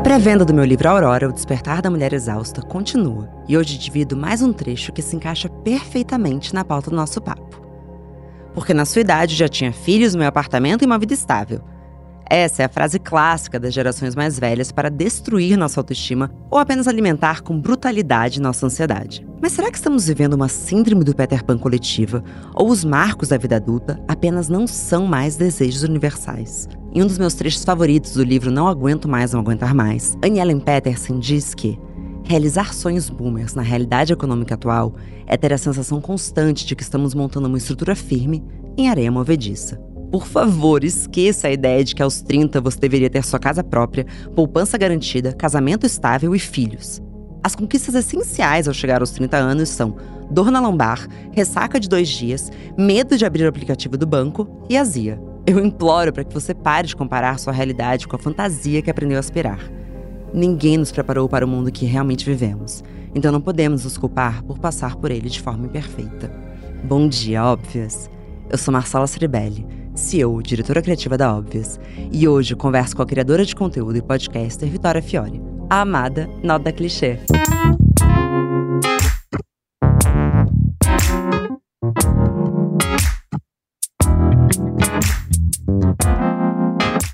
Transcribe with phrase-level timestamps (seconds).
[0.00, 4.16] A pré-venda do meu livro Aurora, O Despertar da Mulher Exausta, continua, e hoje divido
[4.16, 7.60] mais um trecho que se encaixa perfeitamente na pauta do nosso papo.
[8.54, 11.60] Porque na sua idade já tinha filhos, meu apartamento e uma vida estável.
[12.30, 16.86] Essa é a frase clássica das gerações mais velhas para destruir nossa autoestima ou apenas
[16.86, 19.26] alimentar com brutalidade nossa ansiedade.
[19.42, 22.22] Mas será que estamos vivendo uma síndrome do Peter Pan coletiva
[22.54, 26.68] ou os marcos da vida adulta apenas não são mais desejos universais?
[26.94, 30.38] Em um dos meus trechos favoritos do livro Não Aguento Mais, Não Aguentar Mais, Annie
[30.38, 31.76] Ellen Peterson diz que
[32.22, 34.94] Realizar sonhos boomers na realidade econômica atual
[35.26, 38.44] é ter a sensação constante de que estamos montando uma estrutura firme
[38.76, 39.80] em areia movediça.
[40.10, 44.04] Por favor, esqueça a ideia de que aos 30 você deveria ter sua casa própria,
[44.34, 47.00] poupança garantida, casamento estável e filhos.
[47.44, 49.96] As conquistas essenciais ao chegar aos 30 anos são
[50.28, 54.76] dor na lombar, ressaca de dois dias, medo de abrir o aplicativo do banco e
[54.76, 55.20] azia.
[55.46, 59.16] Eu imploro para que você pare de comparar sua realidade com a fantasia que aprendeu
[59.16, 59.60] a aspirar.
[60.34, 62.82] Ninguém nos preparou para o mundo que realmente vivemos,
[63.14, 66.30] então não podemos nos culpar por passar por ele de forma imperfeita.
[66.82, 68.10] Bom dia, óbvias!
[68.50, 71.78] Eu sou Marcela Ceribelli CEO, diretora criativa da Óbvias,
[72.12, 76.72] e hoje converso com a criadora de conteúdo e podcaster Vitória Fiore, a amada Nota
[76.72, 77.18] Clichê.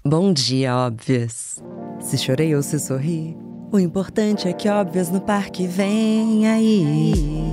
[0.04, 1.62] Bom dia, Óbvias!
[2.00, 3.36] Se chorei ou se sorri,
[3.72, 7.50] o importante é que Óbvias no parque vem aí.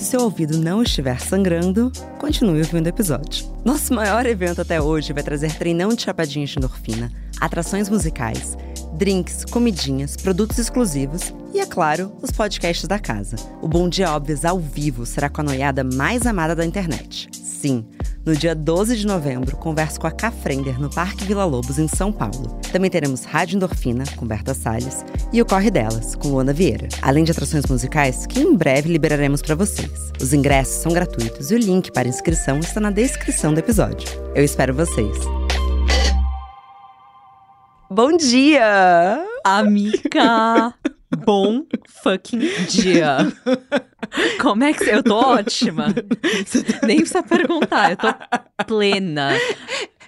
[0.00, 3.54] Se seu ouvido não estiver sangrando, continue ouvindo o episódio.
[3.62, 8.56] Nosso maior evento até hoje vai trazer treinão de chapadinhas de endorfina, atrações musicais,
[8.92, 13.36] drinks, comidinhas, produtos exclusivos e, é claro, os podcasts da casa.
[13.60, 17.28] O Bom Dia Óbvios ao vivo será com a noiada mais amada da internet.
[17.32, 17.84] Sim,
[18.24, 22.12] no dia 12 de novembro, converso com a Cafrender no Parque Vila Lobos, em São
[22.12, 22.58] Paulo.
[22.72, 26.88] Também teremos Rádio Endorfina, com Berta Salles, e o Corre Delas, com Luana Vieira.
[27.02, 30.12] Além de atrações musicais, que em breve liberaremos para vocês.
[30.20, 34.08] Os ingressos são gratuitos e o link para inscrição está na descrição do episódio.
[34.34, 35.49] Eu espero vocês.
[37.92, 39.26] Bom dia!
[39.42, 40.72] Amiga!
[41.26, 41.66] Bom
[42.04, 43.16] fucking dia!
[44.40, 44.94] Como é que você...
[44.94, 45.86] Eu tô ótima.
[46.84, 49.32] Nem precisa perguntar, eu tô plena.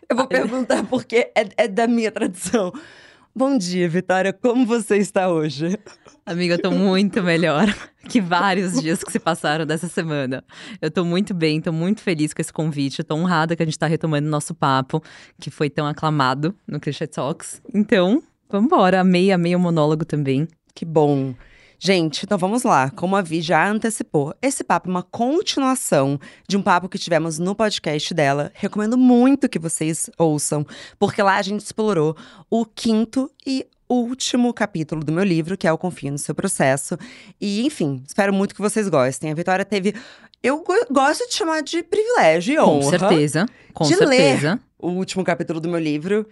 [0.09, 2.73] Eu vou perguntar porque é, é da minha tradição.
[3.35, 4.33] Bom dia, Vitória.
[4.33, 5.77] Como você está hoje?
[6.25, 7.67] Amiga, eu tô muito melhor
[8.09, 10.45] que vários dias que se passaram dessa semana.
[10.81, 13.01] Eu tô muito bem, tô muito feliz com esse convite.
[13.01, 15.03] Eu tô honrada que a gente tá retomando nosso papo,
[15.41, 17.61] que foi tão aclamado no Christian Talks.
[17.75, 19.01] Então, vambora.
[19.01, 20.47] Amei, amei o monólogo também.
[20.73, 21.35] Que bom.
[21.85, 22.89] Gente, então vamos lá.
[22.91, 27.41] Como a Vi já antecipou, esse papo é uma continuação de um papo que tivemos
[27.41, 28.53] no podcast dela.
[28.55, 30.65] Recomendo muito que vocês ouçam,
[31.01, 32.17] porque lá a gente explorou
[32.49, 36.99] o quinto e último capítulo do meu livro, que é o Confio no Seu Processo.
[37.41, 39.31] E, enfim, espero muito que vocês gostem.
[39.31, 39.95] A Vitória teve.
[40.43, 42.83] Eu gosto de chamar de privilégio e honra.
[42.83, 43.47] Com certeza.
[43.73, 44.51] Com de certeza.
[44.53, 46.27] Ler o último capítulo do meu livro.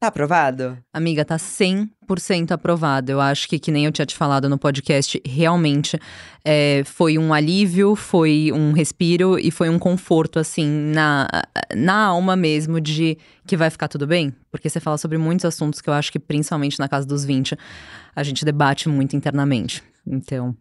[0.00, 0.78] Tá aprovado?
[0.94, 3.12] Amiga, tá 100% aprovado.
[3.12, 6.00] Eu acho que, que nem eu tinha te falado no podcast, realmente
[6.42, 11.28] é, foi um alívio, foi um respiro e foi um conforto, assim, na,
[11.76, 14.34] na alma mesmo de que vai ficar tudo bem.
[14.50, 17.54] Porque você fala sobre muitos assuntos que eu acho que, principalmente na casa dos 20,
[18.16, 19.82] a gente debate muito internamente.
[20.06, 20.56] Então,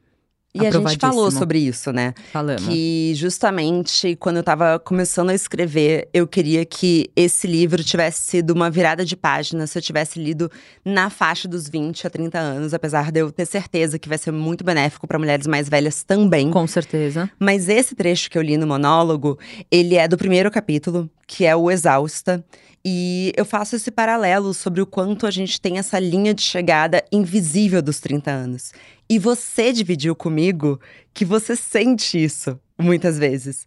[0.53, 2.13] e a gente falou sobre isso, né?
[2.33, 2.63] Falamos.
[2.63, 8.51] Que justamente quando eu tava começando a escrever, eu queria que esse livro tivesse sido
[8.51, 10.49] uma virada de página se eu tivesse lido
[10.83, 14.31] na faixa dos 20 a 30 anos, apesar de eu ter certeza que vai ser
[14.31, 16.49] muito benéfico para mulheres mais velhas também.
[16.49, 17.29] Com certeza.
[17.39, 19.37] Mas esse trecho que eu li no monólogo,
[19.69, 22.43] ele é do primeiro capítulo, que é o Exausta.
[22.83, 27.03] E eu faço esse paralelo sobre o quanto a gente tem essa linha de chegada
[27.11, 28.71] invisível dos 30 anos.
[29.09, 30.79] E você dividiu comigo
[31.13, 33.65] que você sente isso muitas vezes.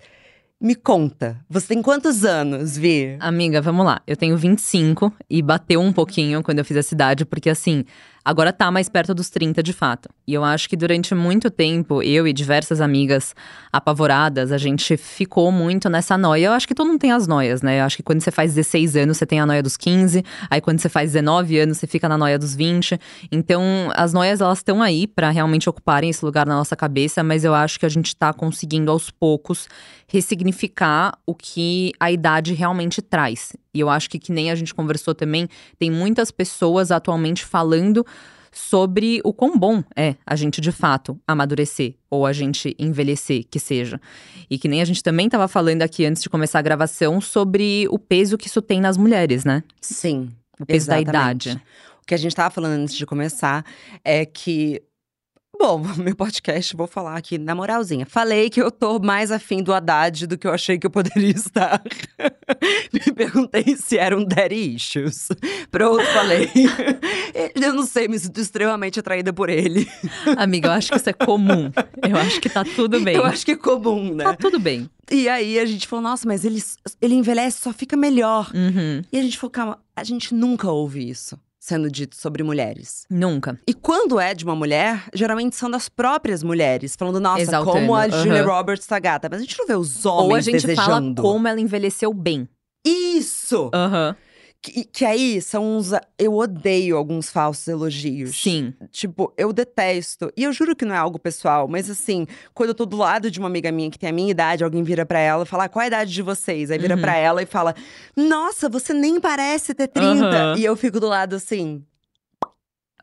[0.61, 3.17] Me conta, você tem quantos anos, Vi?
[3.19, 4.00] Amiga, vamos lá.
[4.06, 7.85] Eu tenho 25 e bateu um pouquinho quando eu fiz a cidade, porque assim,
[8.24, 10.08] agora tá mais perto dos 30 de fato.
[10.26, 13.34] E eu acho que durante muito tempo, eu e diversas amigas
[13.72, 16.46] apavoradas, a gente ficou muito nessa noia.
[16.46, 17.80] Eu acho que todo mundo tem as noias, né?
[17.80, 20.60] Eu acho que quando você faz 16 anos, você tem a noia dos 15, aí
[20.60, 22.98] quando você faz 19 anos, você fica na noia dos 20.
[23.30, 23.62] Então,
[23.94, 27.54] as noias elas estão aí para realmente ocuparem esse lugar na nossa cabeça, mas eu
[27.54, 29.69] acho que a gente tá conseguindo aos poucos
[30.06, 33.52] ressignificar o que a idade realmente traz.
[33.74, 35.48] E eu acho que, que nem a gente conversou também,
[35.78, 38.04] tem muitas pessoas atualmente falando
[38.52, 43.58] sobre o quão bom é a gente de fato amadurecer ou a gente envelhecer, que
[43.58, 43.98] seja.
[44.50, 47.86] E que nem a gente também estava falando aqui antes de começar a gravação sobre
[47.90, 49.64] o peso que isso tem nas mulheres, né?
[49.80, 50.28] Sim.
[50.60, 51.06] O peso exatamente.
[51.06, 51.62] da idade.
[52.02, 53.64] O que a gente tava falando antes de começar
[54.04, 54.82] é que
[55.62, 58.05] Bom, meu podcast, vou falar aqui na moralzinha.
[58.05, 61.31] Falei que eu tô mais afim do Haddad do que eu achei que eu poderia
[61.31, 61.81] estar.
[62.93, 65.29] me perguntei se eram daddy issues.
[65.70, 66.50] Pronto, falei.
[67.55, 69.88] eu não sei, me sinto extremamente atraída por ele.
[70.37, 71.70] Amiga, eu acho que isso é comum.
[72.08, 73.15] Eu acho que tá tudo bem.
[73.15, 74.25] Eu acho que é comum, né?
[74.25, 74.91] Tá tudo bem.
[75.12, 76.61] E aí a gente falou, nossa, mas ele,
[77.00, 78.50] ele envelhece, só fica melhor.
[78.53, 79.00] Uhum.
[79.12, 83.06] E a gente falou, calma, a gente nunca ouve isso sendo dito sobre mulheres.
[83.09, 83.56] Nunca.
[83.69, 87.94] E quando é de uma mulher, geralmente são das próprias mulheres, falando, nossa, Exaltando, como
[87.94, 88.11] a uhum.
[88.11, 89.29] Julia Roberts tá gata.
[89.31, 91.23] Mas a gente não vê os homens Ou a gente desejando.
[91.23, 92.49] fala como ela envelheceu bem.
[92.85, 93.70] Isso!
[93.73, 94.17] Aham.
[94.64, 95.91] Que, que aí são uns.
[96.17, 98.41] Eu odeio alguns falsos elogios.
[98.41, 98.73] Sim.
[98.93, 100.32] Tipo, eu detesto.
[100.37, 103.29] E eu juro que não é algo pessoal, mas assim, quando eu tô do lado
[103.29, 105.64] de uma amiga minha que tem a minha idade, alguém vira pra ela e fala:
[105.64, 106.70] ah, qual a idade de vocês?
[106.70, 107.00] Aí vira Uhum.
[107.00, 107.75] pra ela e fala:
[108.17, 110.25] Nossa, você nem parece ter 30.
[110.26, 110.55] Aham.
[110.56, 111.85] E eu fico do lado assim.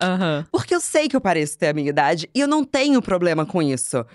[0.02, 0.46] Aham.
[0.50, 3.46] Porque eu sei que eu pareço ter a minha idade e eu não tenho problema
[3.46, 4.06] com isso.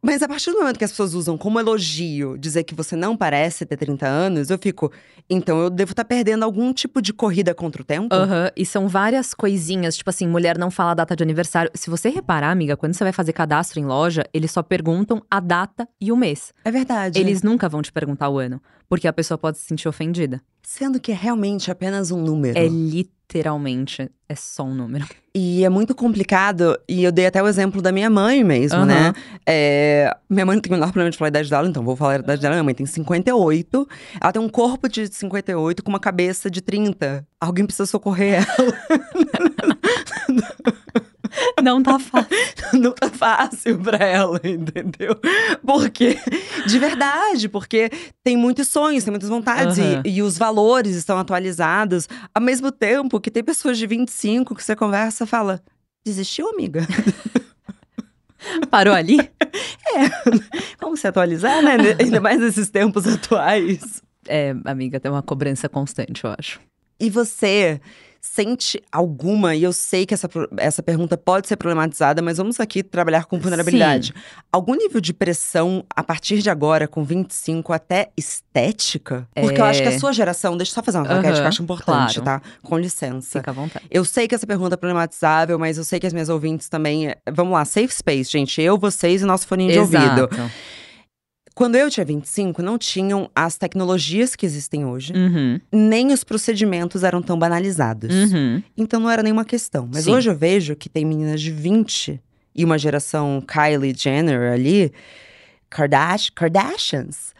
[0.00, 3.16] Mas a partir do momento que as pessoas usam como elogio dizer que você não
[3.16, 4.92] parece ter 30 anos, eu fico.
[5.28, 8.14] Então eu devo estar perdendo algum tipo de corrida contra o tempo?
[8.14, 11.70] Aham, e são várias coisinhas, tipo assim, mulher não fala a data de aniversário.
[11.74, 15.40] Se você reparar, amiga, quando você vai fazer cadastro em loja, eles só perguntam a
[15.40, 16.52] data e o mês.
[16.64, 17.18] É verdade.
[17.18, 20.40] Eles nunca vão te perguntar o ano, porque a pessoa pode se sentir ofendida.
[20.62, 22.58] Sendo que é realmente apenas um número.
[22.58, 23.17] É literalmente,
[24.28, 25.06] é só um número.
[25.34, 28.86] E é muito complicado, e eu dei até o exemplo da minha mãe mesmo, Aham.
[28.86, 29.12] né?
[29.46, 31.94] É, minha mãe não tem o menor problema de falar a idade dela, então vou
[31.94, 32.54] falar a idade dela.
[32.54, 33.88] Minha mãe tem 58,
[34.20, 37.26] ela tem um corpo de 58 com uma cabeça de 30.
[37.40, 38.74] Alguém precisa socorrer ela.
[41.62, 42.28] Não tá fácil.
[42.80, 45.18] não tá fácil pra ela, entendeu?
[45.64, 46.18] Porque,
[46.66, 47.90] de verdade, porque
[48.22, 50.02] tem muitos sonhos, tem muitas vontades, Aham.
[50.04, 52.08] e, e os valores estão atualizados.
[52.34, 55.62] Ao mesmo tempo que tem pessoas de 25 que você conversa e fala:
[56.04, 56.86] desistiu, amiga?
[58.70, 59.18] Parou ali?
[60.80, 61.76] Vamos se atualizar, né?
[61.98, 64.02] Ainda mais nesses tempos atuais.
[64.26, 66.60] É, amiga, tem uma cobrança constante, eu acho.
[67.00, 67.80] E você
[68.20, 70.28] sente alguma, e eu sei que essa,
[70.58, 74.12] essa pergunta pode ser problematizada, mas vamos aqui trabalhar com vulnerabilidade.
[74.52, 79.28] Algum nível de pressão a partir de agora, com 25, até estética?
[79.34, 81.46] Porque eu acho que a sua geração, deixa eu só fazer uma claquete que eu
[81.46, 82.40] acho importante, claro.
[82.40, 82.48] tá?
[82.62, 83.38] Com licença.
[83.38, 83.86] Fica à vontade.
[83.90, 87.14] Eu sei que essa pergunta é problematizável, mas eu sei que as minhas ouvintes também.
[87.30, 88.60] Vamos lá, safe space, gente.
[88.60, 90.28] Eu, vocês e nosso foninho de ouvido.
[91.58, 97.02] Quando eu tinha 25, não tinham as tecnologias que existem hoje, Uhum, nem os procedimentos
[97.02, 98.14] eram tão banalizados.
[98.14, 98.62] uhum.
[98.76, 99.88] Então não era nenhuma questão.
[99.92, 100.12] Mas Sim.
[100.12, 102.20] hoje eu vejo que tem meninas de 20
[102.54, 104.92] e uma geração Kylie Jenner ali,
[105.68, 107.34] Kardash, Kardashians,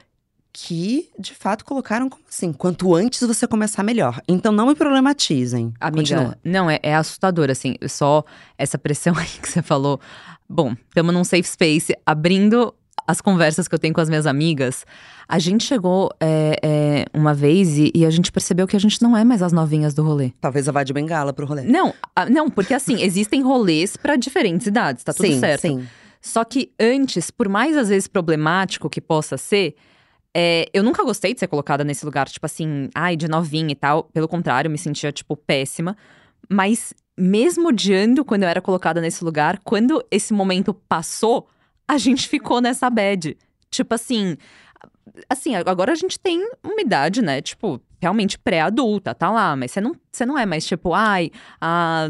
[0.52, 4.20] que de fato colocaram como assim: quanto antes você começar, melhor.
[4.26, 5.72] Então não me problematizem.
[5.78, 6.38] Amiga, Continua.
[6.42, 8.24] não, é, é assustador, assim, só
[8.58, 10.00] essa pressão aí que você falou.
[10.48, 12.74] Bom, estamos num safe space, abrindo
[13.08, 14.84] as conversas que eu tenho com as minhas amigas.
[15.26, 19.00] A gente chegou é, é, uma vez e, e a gente percebeu que a gente
[19.00, 20.30] não é mais as novinhas do rolê.
[20.38, 21.62] Talvez eu vá de bengala pro rolê.
[21.62, 25.62] Não, a- não, porque assim, existem rolês pra diferentes idades, tá tudo sim, certo.
[25.62, 25.88] sim.
[26.20, 29.74] Só que antes, por mais às vezes problemático que possa ser,
[30.36, 33.74] é, eu nunca gostei de ser colocada nesse lugar, tipo assim, ai, de novinha e
[33.74, 34.04] tal.
[34.04, 35.96] Pelo contrário, eu me sentia, tipo, péssima.
[36.46, 41.48] Mas mesmo odiando quando eu era colocada nesse lugar, quando esse momento passou,
[41.88, 43.36] a gente ficou nessa bad.
[43.70, 44.36] Tipo assim.
[45.28, 47.40] Assim, agora a gente tem uma idade, né?
[47.42, 49.56] Tipo, realmente pré-adulta, tá lá.
[49.56, 51.30] Mas você não, você não é mais tipo, ai,
[51.60, 52.06] ah,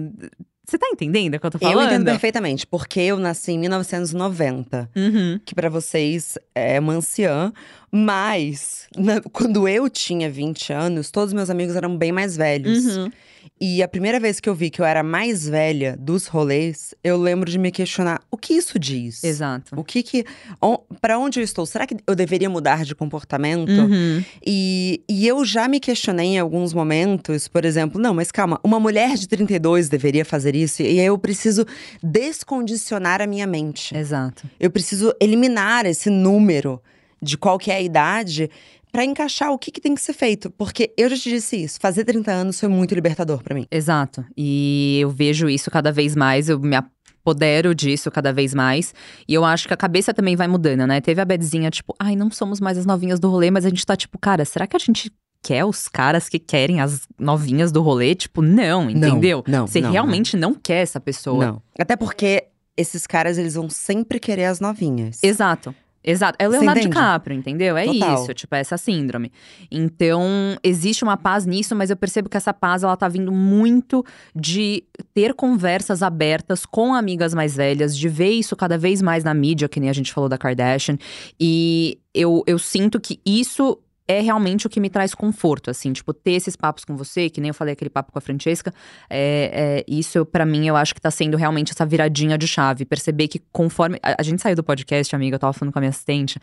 [0.66, 1.78] você tá entendendo o que eu tô falando?
[1.80, 4.90] Eu entendo perfeitamente, porque eu nasci em 1990.
[4.94, 5.40] Uhum.
[5.44, 7.50] que pra vocês é uma anciã,
[7.90, 12.84] mas na- quando eu tinha 20 anos, todos meus amigos eram bem mais velhos.
[12.96, 13.10] Uhum.
[13.60, 17.16] E a primeira vez que eu vi que eu era mais velha dos rolês, eu
[17.16, 19.22] lembro de me questionar o que isso diz.
[19.24, 19.74] Exato.
[19.78, 20.24] O que que.
[20.62, 21.64] on- Pra onde eu estou?
[21.66, 23.70] Será que eu deveria mudar de comportamento?
[23.70, 24.22] Uhum.
[24.44, 28.80] E, e eu já me questionei em alguns momentos, por exemplo, não, mas calma, uma
[28.80, 31.64] mulher de 32 deveria fazer isso, e aí eu preciso
[32.02, 33.96] descondicionar a minha mente.
[33.96, 34.48] Exato.
[34.58, 36.80] Eu preciso eliminar esse número
[37.20, 38.48] de qual que é a idade
[38.92, 40.50] pra encaixar o que, que tem que ser feito.
[40.50, 43.66] Porque eu já te disse isso, fazer 30 anos foi muito libertador pra mim.
[43.70, 44.24] Exato.
[44.36, 48.94] E eu vejo isso cada vez mais, eu me apodero disso cada vez mais.
[49.26, 51.00] E eu acho que a cabeça também vai mudando, né?
[51.00, 53.84] Teve a bedzinha, tipo, ai, não somos mais as novinhas do rolê, mas a gente
[53.84, 57.82] tá tipo, cara, será que a gente quer os caras que querem as novinhas do
[57.82, 58.14] rolê?
[58.14, 59.44] Tipo, não, entendeu?
[59.46, 60.54] não, Você não, realmente não.
[60.54, 61.46] quer essa pessoa.
[61.46, 61.62] Não.
[61.78, 65.18] Até porque esses caras, eles vão sempre querer as novinhas.
[65.22, 65.74] Exato.
[66.10, 66.36] Exato.
[66.38, 66.80] É o Leonardo?
[66.80, 67.76] DiCaprio, entendeu?
[67.76, 68.14] É Total.
[68.14, 69.30] isso, tipo, é essa síndrome.
[69.70, 70.26] Então,
[70.64, 74.02] existe uma paz nisso, mas eu percebo que essa paz, ela tá vindo muito
[74.34, 79.34] de ter conversas abertas com amigas mais velhas, de ver isso cada vez mais na
[79.34, 80.96] mídia, que nem a gente falou da Kardashian.
[81.38, 86.12] E eu, eu sinto que isso é realmente o que me traz conforto, assim, tipo,
[86.14, 88.72] ter esses papos com você, que nem eu falei aquele papo com a Francesca,
[89.10, 92.84] é, é, isso pra mim eu acho que tá sendo realmente essa viradinha de chave,
[92.84, 95.82] perceber que conforme, a, a gente saiu do podcast, amiga, eu tava falando com a
[95.82, 96.40] minha assistente,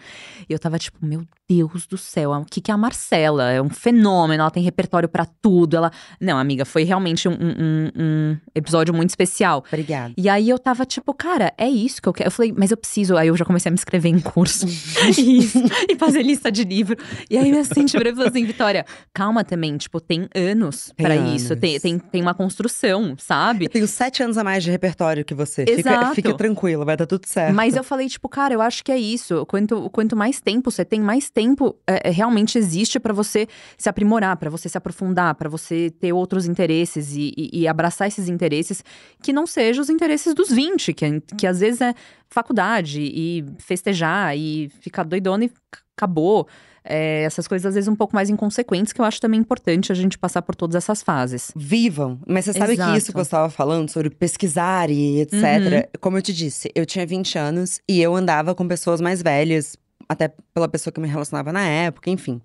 [0.48, 3.52] e eu tava tipo, meu Deus do céu, o que que é a Marcela?
[3.52, 5.92] É um fenômeno, ela tem repertório pra tudo, ela,
[6.22, 10.14] não amiga, foi realmente um, um- um episódio muito especial, Obrigada.
[10.18, 12.28] e aí eu tava tipo, cara, é isso que eu quero.
[12.28, 13.16] Eu falei, mas eu preciso.
[13.18, 14.66] Aí eu já comecei a me inscrever em curso
[15.18, 15.60] Isso.
[15.90, 16.98] e fazer lista de livro.
[17.30, 21.06] E aí minha assistente virou e falou assim: Vitória, calma também, tipo, tem anos Tem
[21.06, 21.54] pra isso.
[21.54, 21.60] anos.
[21.62, 23.66] Tem, tem, tem uma construção, sabe?
[23.66, 25.66] Eu tenho sete anos a mais de repertório que você.
[25.66, 26.16] Fica, Exato.
[26.16, 27.54] fica tranquila, vai dar tudo certo.
[27.56, 29.46] Mas eu falei, tipo, cara, eu acho que é isso.
[29.46, 33.48] Quanto, quanto mais tempo você tem, mais tempo é, é, realmente existe pra você
[33.78, 38.08] se aprimorar, pra você se aprofundar, pra você ter outros interesses e, e- e abraçar
[38.08, 38.84] esses interesses
[39.22, 41.94] que não sejam os interesses dos 20, que, que às vezes é
[42.30, 45.52] faculdade e festejar e ficar doidona e
[45.98, 46.48] acabou.
[46.86, 49.96] É, essas coisas, às vezes, um pouco mais inconsequentes, que eu acho também importante a
[49.96, 51.52] gente passar por todas essas fases.
[51.56, 52.20] Vivam.
[52.28, 52.92] Mas você sabe Exato.
[52.92, 55.34] que isso que você estava falando sobre pesquisar e etc.
[55.34, 56.00] Uhum.
[56.00, 59.76] Como eu te disse, eu tinha 20 anos e eu andava com pessoas mais velhas,
[60.08, 62.40] até pela pessoa que eu me relacionava na época, enfim.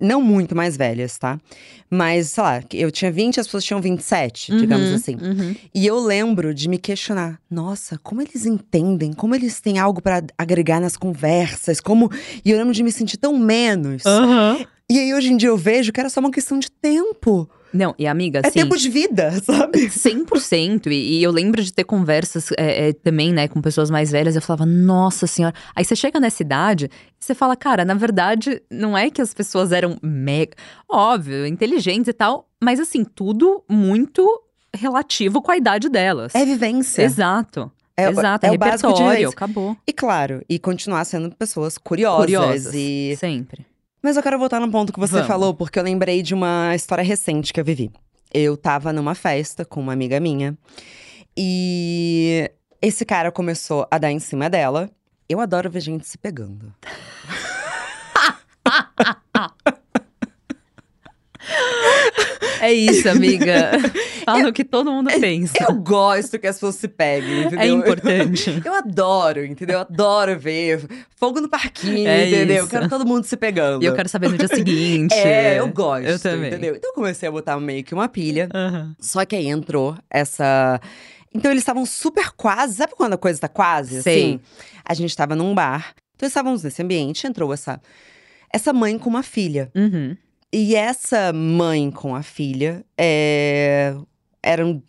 [0.00, 1.38] Não muito mais velhas, tá?
[1.90, 5.16] Mas, sei lá, eu tinha 20 as pessoas tinham 27, digamos Uhum, assim.
[5.20, 5.54] uhum.
[5.74, 10.22] E eu lembro de me questionar: nossa, como eles entendem, como eles têm algo pra
[10.38, 12.10] agregar nas conversas, como.
[12.44, 14.02] E eu lembro de me sentir tão menos.
[14.88, 17.48] E aí hoje em dia eu vejo que era só uma questão de tempo.
[17.72, 18.60] Não, e amiga, É assim…
[18.60, 19.88] tempo de vida, sabe?
[19.88, 20.86] 100%.
[20.86, 24.36] E, e eu lembro de ter conversas é, é, também, né, com pessoas mais velhas.
[24.36, 25.54] Eu falava, nossa senhora.
[25.74, 29.32] Aí você chega nessa idade e você fala, cara, na verdade, não é que as
[29.32, 30.52] pessoas eram mega.
[30.88, 34.26] Óbvio, inteligentes e tal, mas assim, tudo muito
[34.74, 36.34] relativo com a idade delas.
[36.34, 37.02] É vivência.
[37.02, 37.70] Exato.
[37.96, 39.28] É, Exato, é, é o básico de vivência.
[39.28, 39.76] acabou.
[39.86, 42.20] E claro, e continuar sendo pessoas curiosas.
[42.20, 42.74] Curiosas.
[42.74, 43.14] E...
[43.18, 43.66] Sempre.
[44.02, 45.28] Mas eu quero voltar no ponto que você Vamos.
[45.28, 47.90] falou, porque eu lembrei de uma história recente que eu vivi.
[48.34, 50.58] Eu tava numa festa com uma amiga minha
[51.36, 54.90] e esse cara começou a dar em cima dela.
[55.28, 56.74] Eu adoro ver gente se pegando.
[62.60, 63.72] É isso, amiga.
[64.24, 65.52] Fala o que todo mundo pensa.
[65.68, 67.58] Eu gosto que as pessoas se peguem, entendeu?
[67.60, 68.50] É importante.
[68.64, 69.74] Eu adoro, entendeu?
[69.74, 70.80] Eu adoro ver
[71.16, 72.56] fogo no parquinho, É entendeu?
[72.58, 72.70] Eu isso.
[72.70, 73.82] quero todo mundo se pegando.
[73.82, 75.12] E eu quero saber no dia seguinte.
[75.14, 76.48] É, eu gosto, Eu também.
[76.50, 76.76] entendeu?
[76.76, 78.48] Então eu comecei a botar meio que uma pilha.
[78.54, 78.94] Aham.
[79.00, 80.80] Só que aí entrou essa.
[81.34, 82.76] Então eles estavam super quase.
[82.76, 84.02] Sabe quando a coisa tá quase?
[84.02, 84.22] Sei.
[84.22, 84.40] Assim?
[84.84, 85.94] A gente tava num bar.
[86.14, 87.80] Então estávamos nesse ambiente, entrou essa,
[88.52, 89.68] essa mãe com uma filha.
[89.74, 90.16] Uhum.
[90.52, 93.94] E essa mãe com a filha é,
[94.42, 94.82] eram.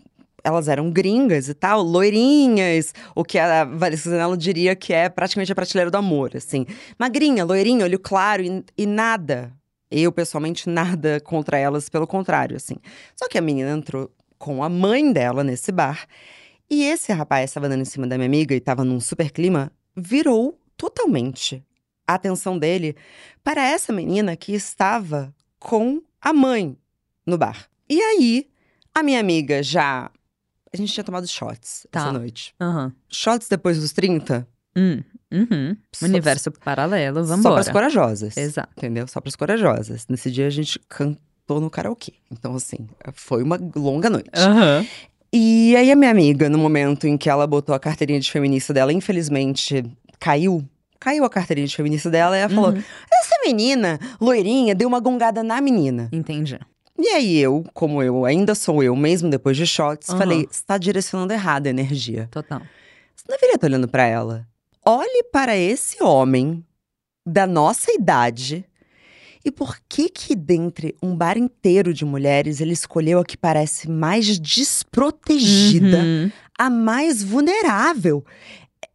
[0.46, 3.66] Elas eram gringas e tal, loirinhas, o que a
[3.96, 6.66] Zanello diria que é praticamente a prateleira do amor, assim.
[7.00, 9.54] Magrinha, loirinha, olho claro e, e nada.
[9.90, 12.76] Eu, pessoalmente, nada contra elas, pelo contrário, assim.
[13.16, 16.06] Só que a menina entrou com a mãe dela nesse bar.
[16.70, 19.72] E esse rapaz estava dando em cima da minha amiga e estava num super clima,
[19.96, 21.64] virou totalmente
[22.06, 22.98] a atenção dele
[23.42, 26.78] para essa menina que estava com a mãe
[27.26, 27.68] no bar.
[27.90, 28.48] E aí,
[28.94, 30.12] a minha amiga já.
[30.74, 32.02] A gente tinha tomado shots Tá.
[32.02, 32.54] essa noite.
[32.60, 32.92] Aham.
[33.10, 34.46] Shots depois dos 30?
[34.76, 35.02] Hum,
[35.32, 35.78] uhum.
[35.94, 37.56] Só- Universo paralelo, Só vambora.
[37.56, 38.36] pras corajosas.
[38.36, 38.74] Exato.
[38.76, 39.08] Entendeu?
[39.08, 40.06] Só pras corajosas.
[40.10, 42.14] Nesse dia a gente cantou no karaokê.
[42.32, 44.30] Então, assim, foi uma longa noite.
[44.36, 44.86] Aham.
[45.32, 48.74] E aí, a minha amiga, no momento em que ela botou a carteirinha de feminista
[48.74, 49.84] dela, infelizmente
[50.20, 50.68] caiu.
[51.04, 52.78] Caiu a carteirinha de feminista dela e ela falou: Uhum.
[53.12, 56.08] Essa menina, loirinha, deu uma gongada na menina.
[56.14, 56.58] Entendi.
[56.98, 60.18] E aí eu, como eu ainda sou eu, mesmo depois de shots, Aham.
[60.18, 62.30] falei: Você tá direcionando errado a energia.
[62.32, 62.62] Total.
[63.14, 64.48] Você não deveria estar olhando pra ela.
[64.86, 66.64] Olhe para esse homem
[67.28, 68.64] da nossa idade.
[69.46, 73.90] E por que que dentre um bar inteiro de mulheres ele escolheu a que parece
[73.90, 76.32] mais desprotegida, Uhum.
[76.58, 78.24] a mais vulnerável?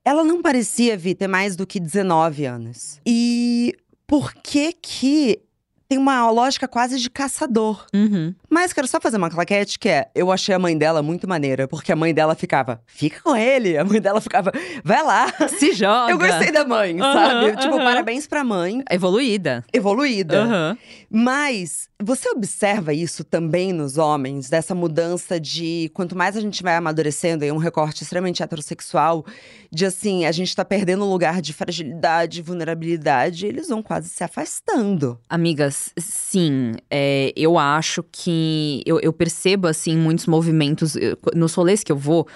[0.09, 2.99] Ela não parecia, Vi, ter mais do que 19 anos.
[3.05, 5.39] E por que que
[5.87, 7.85] tem uma lógica quase de caçador?
[7.95, 8.35] Uhum.
[8.51, 11.69] Mas quero só fazer uma claquete que é: eu achei a mãe dela muito maneira,
[11.69, 13.77] porque a mãe dela ficava, fica com ele.
[13.77, 14.51] A mãe dela ficava,
[14.83, 15.27] vai lá.
[15.59, 16.13] Se joga.
[16.13, 17.57] Eu gostei da mãe, Aham, sabe?
[17.63, 17.85] Tipo, aham.
[17.85, 19.65] parabéns pra mãe, Evoluída.
[19.73, 20.43] evoluída.
[20.43, 20.79] Aham.
[21.11, 26.77] Mas você observa isso também nos homens, dessa mudança de quanto mais a gente vai
[26.77, 29.25] amadurecendo, e é um recorte extremamente heterossexual,
[29.71, 34.09] de assim, a gente tá perdendo o lugar de fragilidade, vulnerabilidade, e eles vão quase
[34.09, 35.19] se afastando.
[35.29, 36.73] Amigas, sim.
[36.91, 38.38] é, eu acho que.
[38.87, 40.97] Eu, eu percebo, assim, muitos movimentos.
[40.97, 42.27] eu- Nos rolês que eu vou.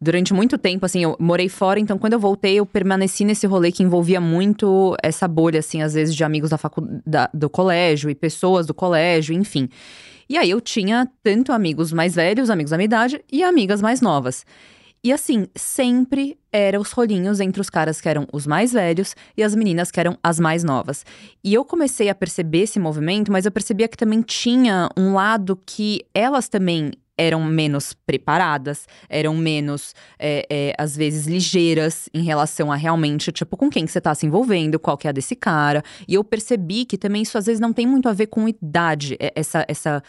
[0.00, 3.72] Durante muito tempo, assim, eu morei fora, então quando eu voltei, eu permaneci nesse rolê
[3.72, 8.08] que envolvia muito essa bolha, assim, às vezes, de amigos da facu da- do colégio
[8.08, 9.68] e pessoas do colégio, enfim.
[10.28, 14.00] E aí eu tinha tanto amigos mais velhos, amigos da minha idade, e amigas mais
[14.00, 14.46] novas.
[15.02, 19.42] E assim, sempre eram os rolinhos entre os caras que eram os mais velhos e
[19.42, 21.04] as meninas que eram as mais novas.
[21.44, 25.56] E eu comecei a perceber esse movimento, mas eu percebia que também tinha um lado
[25.64, 32.70] que elas também eram menos preparadas, eram menos, é, é, às vezes, ligeiras em relação
[32.70, 35.34] a realmente, tipo, com quem que você tá se envolvendo, qual que é a desse
[35.34, 35.82] cara.
[36.06, 39.16] E eu percebi que também isso às vezes não tem muito a ver com idade,
[39.18, 40.02] é- essa, essa,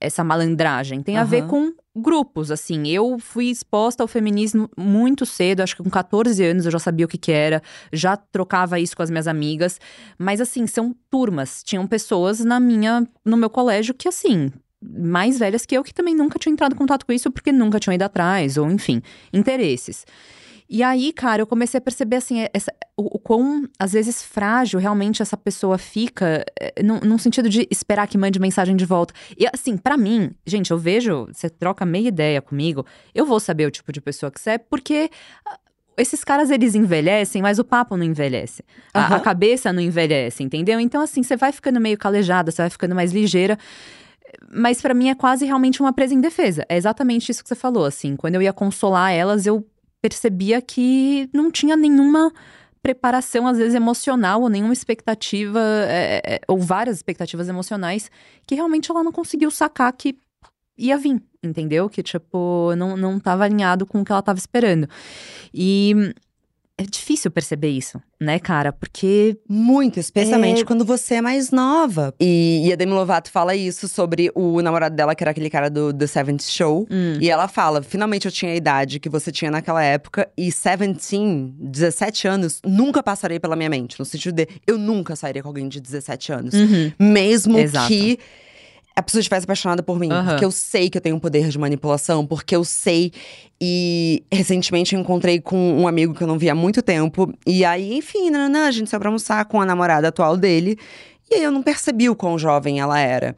[0.00, 1.02] essa malandragem.
[1.02, 2.86] Tem a ver com grupos, assim.
[2.88, 7.06] Eu fui exposta ao feminismo muito cedo, acho que com 14 anos eu já sabia
[7.06, 9.80] o que que era, já trocava isso com as minhas amigas.
[10.18, 11.62] Mas assim, são turmas.
[11.62, 14.50] Tinham pessoas na minha, no meu colégio que assim,
[14.82, 17.78] mais velhas que eu que também nunca tinham entrado em contato com isso porque nunca
[17.78, 20.06] tinham ido atrás, ou enfim, interesses.
[20.72, 24.78] E aí, cara, eu comecei a perceber assim, essa, o, o quão, às vezes, frágil
[24.78, 29.12] realmente essa pessoa fica, eh, num, num sentido de esperar que mande mensagem de volta.
[29.36, 33.66] E assim, pra mim, gente, eu vejo, você troca meia ideia comigo, eu vou saber
[33.66, 35.10] o tipo de pessoa que você é, porque
[35.44, 35.58] ah,
[35.96, 38.62] esses caras, eles envelhecem, mas o papo não envelhece.
[38.94, 39.20] A, a Aham.
[39.20, 40.78] cabeça não envelhece, entendeu?
[40.78, 43.58] Então, assim, você vai ficando meio calejada, você vai ficando mais ligeira.
[44.54, 46.64] Mas pra mim é quase realmente uma presa em defesa.
[46.68, 48.14] É exatamente isso que você falou, assim.
[48.14, 49.66] Quando eu ia consolar elas, eu
[50.00, 52.32] percebia que não tinha nenhuma
[52.82, 58.10] preparação, às vezes emocional, ou nenhuma expectativa, é, é, ou várias expectativas emocionais,
[58.46, 60.16] que realmente ela não conseguiu sacar que
[60.78, 61.90] ia vir, entendeu?
[61.90, 64.88] Que, tipo, não, não tava alinhado com o que ela tava esperando.
[65.52, 66.14] E
[66.82, 68.72] é difícil perceber isso, né, cara?
[68.72, 70.64] Porque Muito, especialmente É.
[70.64, 72.14] quando você é mais nova.
[72.20, 75.68] E, e a Demi Lovato fala isso sobre o namorado dela, que era aquele cara
[75.68, 76.86] do The Seventh Show.
[76.90, 80.46] hum, E ela fala: finalmente eu tinha a idade que você tinha naquela época, e
[80.50, 83.98] 17, 17 anos, nunca passarei pela minha mente.
[83.98, 86.54] No sentido de eu nunca sairia com alguém de 17 anos.
[86.54, 87.88] uhum, Mesmo Exato.
[87.88, 88.18] que
[89.00, 90.10] a pessoa estivesse apaixonada por mim.
[90.10, 90.30] Aham.
[90.30, 93.12] Porque eu sei que eu tenho um poder de manipulação, porque eu sei.
[93.60, 97.32] E recentemente eu encontrei com um amigo que eu não via há muito tempo.
[97.46, 100.78] E aí, enfim, nananã, a gente saiu pra almoçar com a namorada atual dele.
[101.30, 103.36] E aí eu não percebi o quão jovem ela era.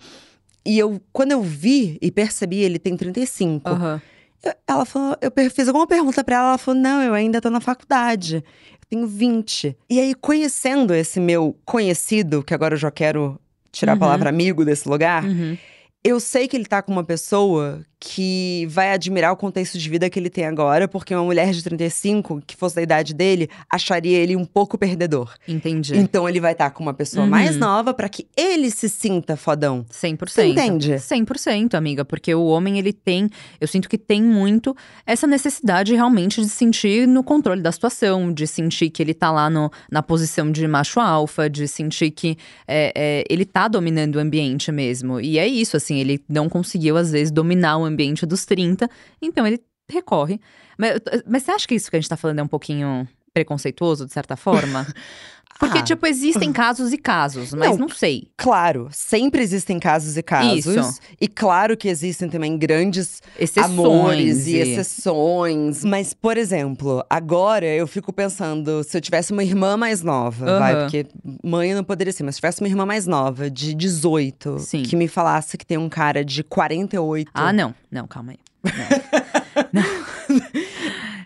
[0.64, 3.68] E eu, quando eu vi e percebi, ele tem 35.
[3.70, 4.00] aham.
[4.44, 7.48] Eu- Ela falou, eu fiz alguma pergunta pra ela, ela falou: não, eu ainda tô
[7.50, 8.36] na faculdade.
[8.36, 9.76] Eu tenho 20.
[9.90, 13.38] E aí, conhecendo esse meu conhecido, que agora eu já quero
[13.72, 13.96] tirar Uhum.
[13.96, 15.56] a palavra amigo desse lugar, Uhum.
[16.04, 20.10] eu sei que ele tá com uma pessoa que vai admirar o contexto de vida
[20.10, 24.18] que ele tem agora, porque uma mulher de 35, que fosse da idade dele, acharia
[24.18, 25.32] ele um pouco perdedor.
[25.46, 25.96] Entendi.
[25.96, 27.30] Então ele vai estar com uma pessoa Uhum.
[27.30, 29.86] mais nova pra que ele se sinta fodão.
[29.88, 30.28] 100%.
[30.28, 30.94] Você entende?
[30.94, 36.40] 100%, amiga, porque o homem ele tem, eu sinto que tem muito essa necessidade realmente
[36.40, 40.02] de se sentir no controle da situação, de sentir que ele tá lá no, na
[40.02, 42.36] posição de macho alfa, de sentir que
[42.66, 45.20] é, é, ele tá dominando o ambiente mesmo.
[45.20, 47.91] E é isso, assim, ele não conseguiu às vezes dominar o ambiente
[48.26, 48.88] dos 30,
[49.20, 50.40] então ele recorre.
[50.78, 54.06] Mas, mas você acha que isso que a gente tá falando é um pouquinho preconceituoso,
[54.06, 54.86] de certa forma?
[55.58, 55.82] Porque, Ah.
[55.82, 57.86] tipo, existem casos e casos, mas Não.
[57.86, 58.28] não sei.
[58.36, 60.66] Claro, sempre existem casos e casos.
[60.66, 60.98] Isso.
[61.20, 63.70] E claro que existem também grandes Exceções.
[63.70, 65.84] amores e exceções.
[65.84, 70.72] Mas, por exemplo, agora eu fico pensando, se eu tivesse uma irmã mais nova, vai,
[70.74, 70.82] Aham.
[70.82, 71.06] porque
[71.44, 74.82] mãe eu não poderia ser, mas se tivesse uma irmã mais nova, de 18, Sim.
[74.82, 77.30] que me falasse que tem um cara de 48.
[77.32, 77.72] Ah, não.
[77.90, 78.38] Não, calma aí.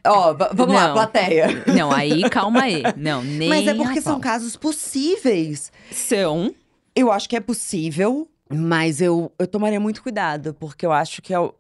[0.07, 0.95] Ó, va- vamos lá, Não.
[0.95, 1.49] plateia.
[1.67, 2.83] Não, aí, calma aí.
[2.97, 5.71] Não, nem Mas é porque são casos possíveis.
[5.91, 6.55] São.
[6.95, 11.35] Eu acho que é possível, mas eu, eu tomaria muito cuidado, porque eu acho que
[11.35, 11.53] é o,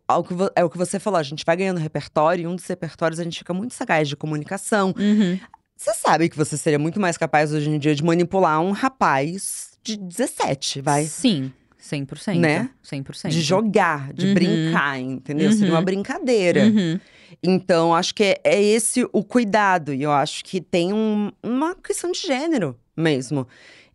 [0.54, 3.24] é o que você falou, a gente vai ganhando repertório, e um dos repertórios a
[3.24, 4.94] gente fica muito sagaz de comunicação.
[4.98, 5.38] Uhum.
[5.76, 9.72] Você sabe que você seria muito mais capaz hoje em dia de manipular um rapaz
[9.82, 11.04] de 17, vai.
[11.04, 12.38] Sim, 100%.
[12.40, 12.70] Né?
[12.82, 13.28] 100%.
[13.28, 14.34] De jogar, de Uhum.
[14.34, 15.52] brincar, entendeu?
[15.52, 15.74] Seria Uhum.
[15.74, 16.64] uma brincadeira.
[16.64, 16.98] Uhum.
[17.42, 19.92] Então, acho que é, é esse o cuidado.
[19.92, 23.46] E eu acho que tem um- uma questão de gênero mesmo.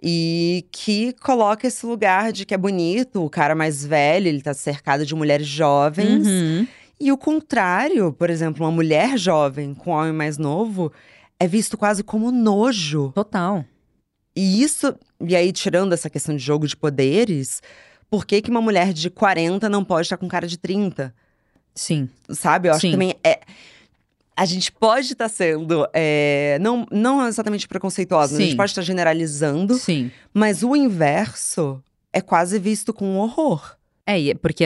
[0.04, 4.54] E que coloca esse lugar de que é bonito, o cara mais velho, ele tá
[4.54, 6.26] cercado de mulheres jovens.
[6.28, 6.68] Uhum.
[7.00, 10.92] E o contrário, por exemplo, uma mulher jovem com um homem mais novo
[11.40, 13.12] é visto quase como nojo.
[13.14, 13.64] Total.
[14.36, 17.62] E isso, e aí tirando essa questão de jogo de poderes,
[18.10, 21.14] por que, que uma mulher de 40 não pode estar com cara de 30?
[21.74, 22.10] Sim.
[22.30, 22.68] Sabe?
[22.68, 22.88] Eu acho Sim.
[22.88, 23.40] que também é.
[24.36, 25.88] A gente pode estar sendo.
[25.94, 28.58] é, não, não exatamente preconceituosa, mas a gente Sim.
[28.58, 30.12] pode estar generalizando, Sim.
[30.34, 33.76] mas o inverso é quase visto com horror.
[34.06, 34.66] É, é porque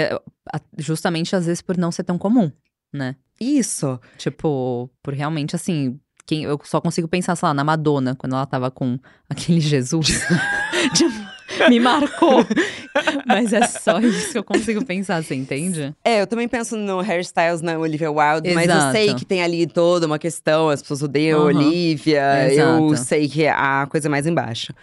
[0.78, 2.52] justamente às vezes por não ser tão comum,
[2.94, 3.16] né?
[3.40, 4.00] Isso.
[4.18, 6.00] Tipo, por realmente assim.
[6.28, 8.98] Quem, eu só consigo pensar, sei lá, na Madonna, quando ela tava com
[9.30, 10.08] aquele Jesus.
[10.96, 12.46] Tipo, me marcou.
[13.26, 15.94] Mas é só isso que eu consigo pensar, você entende?
[16.04, 18.92] É, eu também penso no hairstyles na Olivia Wilde, mas eu Exato.
[18.92, 21.48] sei que tem ali toda uma questão, as pessoas odeiam a Uhum.
[21.48, 22.98] Olivia, eu Exato.
[22.98, 24.74] sei que é a coisa mais embaixo.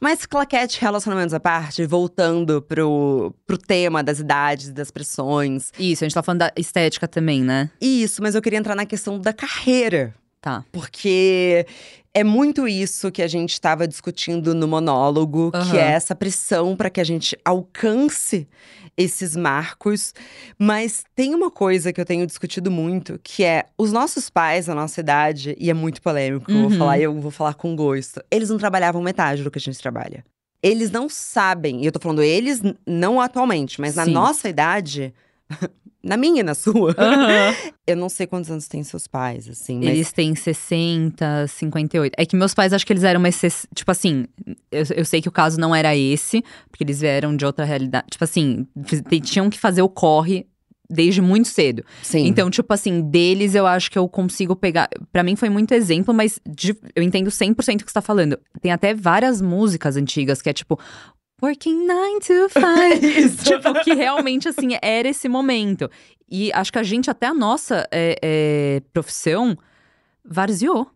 [0.00, 5.70] Mas claquete, relacionamentos à parte, voltando pro, pro tema das idades, das pressões.
[5.78, 7.70] Isso, a gente tá falando da estética também, né?
[7.80, 10.14] Isso, mas eu queria entrar na questão da carreira.
[10.46, 10.64] Tá.
[10.70, 11.66] Porque
[12.14, 15.78] é muito isso que a gente estava discutindo no monólogo, que Aham.
[15.80, 18.46] é essa pressão para que a gente alcance
[18.96, 20.14] esses marcos.
[20.56, 24.74] Mas tem uma coisa que eu tenho discutido muito, que é os nossos pais, a
[24.76, 26.78] nossa idade, e é muito polêmico, eu vou Uhum.
[26.78, 28.22] falar e eu vou falar com gosto.
[28.30, 30.24] Eles não trabalhavam metade do que a gente trabalha.
[30.62, 34.12] Eles não sabem, e eu tô falando eles, não atualmente, mas na Sim.
[34.12, 35.12] nossa idade,
[36.06, 36.94] na minha e na sua,
[37.86, 42.14] eu não sei quantos anos têm seus pais, assim, mas Eles têm 60, 58.
[42.16, 43.68] É que meus pais, acho que eles eram exceção.
[43.74, 44.26] Tipo assim,
[44.70, 48.06] eu, eu sei que o caso não era esse, porque eles vieram de outra realidade.
[48.10, 48.66] Tipo assim,
[49.24, 50.46] tinham que fazer o corre
[50.88, 51.84] desde muito cedo.
[52.02, 52.28] sim.
[52.28, 54.88] Então, tipo assim, deles eu acho que eu consigo pegar.
[55.12, 58.38] Pra mim foi muito exemplo, mas de- eu entendo 100% o que você tá falando.
[58.60, 60.78] Tem até várias músicas antigas que é tipo.
[61.42, 63.04] Working nine to five.
[63.06, 63.44] Isso.
[63.44, 65.90] tipo, que realmente, assim, era esse momento.
[66.30, 69.56] E acho que a gente, até a nossa é, é, profissão,
[70.24, 70.90] varzeou.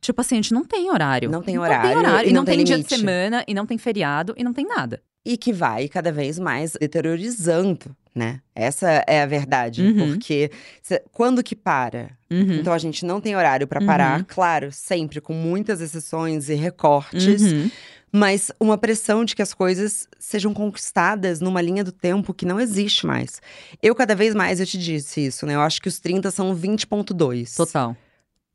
[0.00, 1.30] Tipo assim, a gente não tem horário.
[1.30, 2.26] Não tem Não horário, tem horário.
[2.26, 4.52] e E não não tem tem dia de semana, e não tem feriado, e não
[4.52, 5.02] tem nada.
[5.30, 8.40] E que vai cada vez mais deteriorizando, né?
[8.54, 9.82] Essa é a verdade.
[9.82, 10.12] Uhum.
[10.12, 10.50] Porque
[10.82, 12.10] cê- quando que para?
[12.30, 12.54] Uhum.
[12.54, 14.24] Então a gente não tem horário pra parar, Uhum.
[14.26, 17.70] claro, sempre com muitas exceções e recortes, Uhum.
[18.10, 22.58] mas uma pressão de que as coisas sejam conquistadas numa linha do tempo que não
[22.58, 23.40] existe mais.
[23.82, 25.54] Eu cada vez mais eu te disse isso, né?
[25.54, 27.54] Eu acho que os 30 são 20.2.
[27.54, 27.94] Total.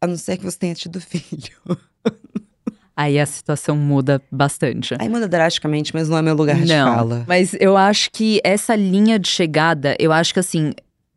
[0.01, 1.53] A não ser que você tenha tido filho.
[2.95, 4.95] Aí a situação muda bastante.
[4.99, 7.25] Aí muda drasticamente, mas não é meu lugar de Não, fala.
[7.27, 10.73] Mas eu acho que essa linha de chegada, eu acho que assim,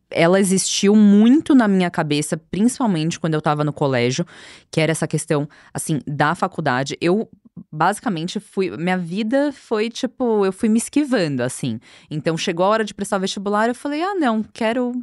[0.09, 4.25] ela existiu muito na minha cabeça, principalmente quando eu tava no colégio,
[4.71, 6.97] que era essa questão, assim, da faculdade.
[6.99, 7.29] Eu
[7.71, 8.75] basicamente fui.
[8.75, 11.79] Minha vida foi tipo, eu fui me esquivando, assim.
[12.09, 14.93] Então chegou a hora de prestar o vestibular, eu falei, ah, não, quero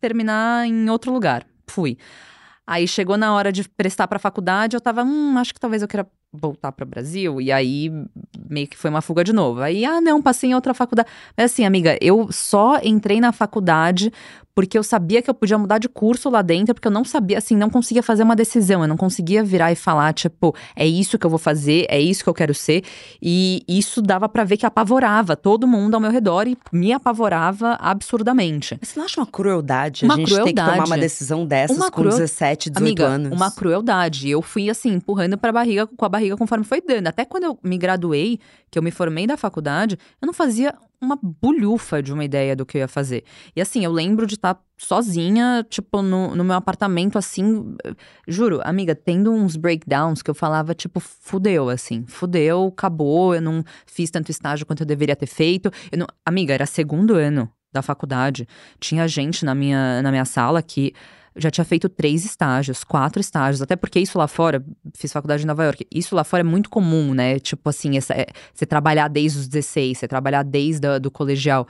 [0.00, 1.44] terminar em outro lugar.
[1.66, 1.96] Fui.
[2.66, 5.88] Aí chegou na hora de prestar pra faculdade, eu tava, hum, acho que talvez eu
[5.88, 7.40] queira voltar para o Brasil.
[7.40, 7.90] E aí
[8.48, 9.60] meio que foi uma fuga de novo.
[9.60, 11.08] Aí, ah, não, passei em outra faculdade.
[11.36, 14.12] Mas assim, amiga, eu só entrei na faculdade
[14.54, 17.38] porque eu sabia que eu podia mudar de curso lá dentro, porque eu não sabia,
[17.38, 18.82] assim, não conseguia fazer uma decisão.
[18.82, 22.22] Eu não conseguia virar e falar, tipo, é isso que eu vou fazer, é isso
[22.24, 22.82] que eu quero ser.
[23.22, 27.76] E isso dava para ver que apavorava todo mundo ao meu redor e me apavorava
[27.80, 28.76] absurdamente.
[28.80, 31.00] Mas você não acha uma crueldade Uma a gente ter que tomar uma crueldade.
[31.00, 33.32] decisão dessas Uma com cruel- 17, 18 Amiga, anos?
[33.32, 34.28] uma crueldade.
[34.28, 37.06] Eu fui assim, empurrando pra barriga, com a barriga conforme foi dando.
[37.06, 38.38] Até quando eu me graduei,
[38.70, 42.66] que eu me formei da faculdade, eu não fazia uma bulhufa de uma ideia do
[42.66, 43.24] que eu ia fazer.
[43.56, 47.74] E assim, eu lembro de estar sozinha, tipo, no, no meu apartamento, assim,
[48.28, 53.64] juro, amiga, tendo uns breakdowns que eu falava, tipo, fudeu, assim, fudeu, acabou, eu não
[53.86, 55.70] fiz tanto estágio quanto eu deveria ter feito.
[55.96, 56.06] Não...
[56.24, 60.92] Amiga, era segundo ano da faculdade, tinha gente na minha, na minha sala que
[61.40, 65.46] já tinha feito três estágios, quatro estágios, até porque isso lá fora, fiz faculdade em
[65.46, 67.38] Nova York, isso lá fora é muito comum, né?
[67.38, 71.66] Tipo assim, essa, é, você trabalhar desde os 16, você trabalhar desde a, do colegial.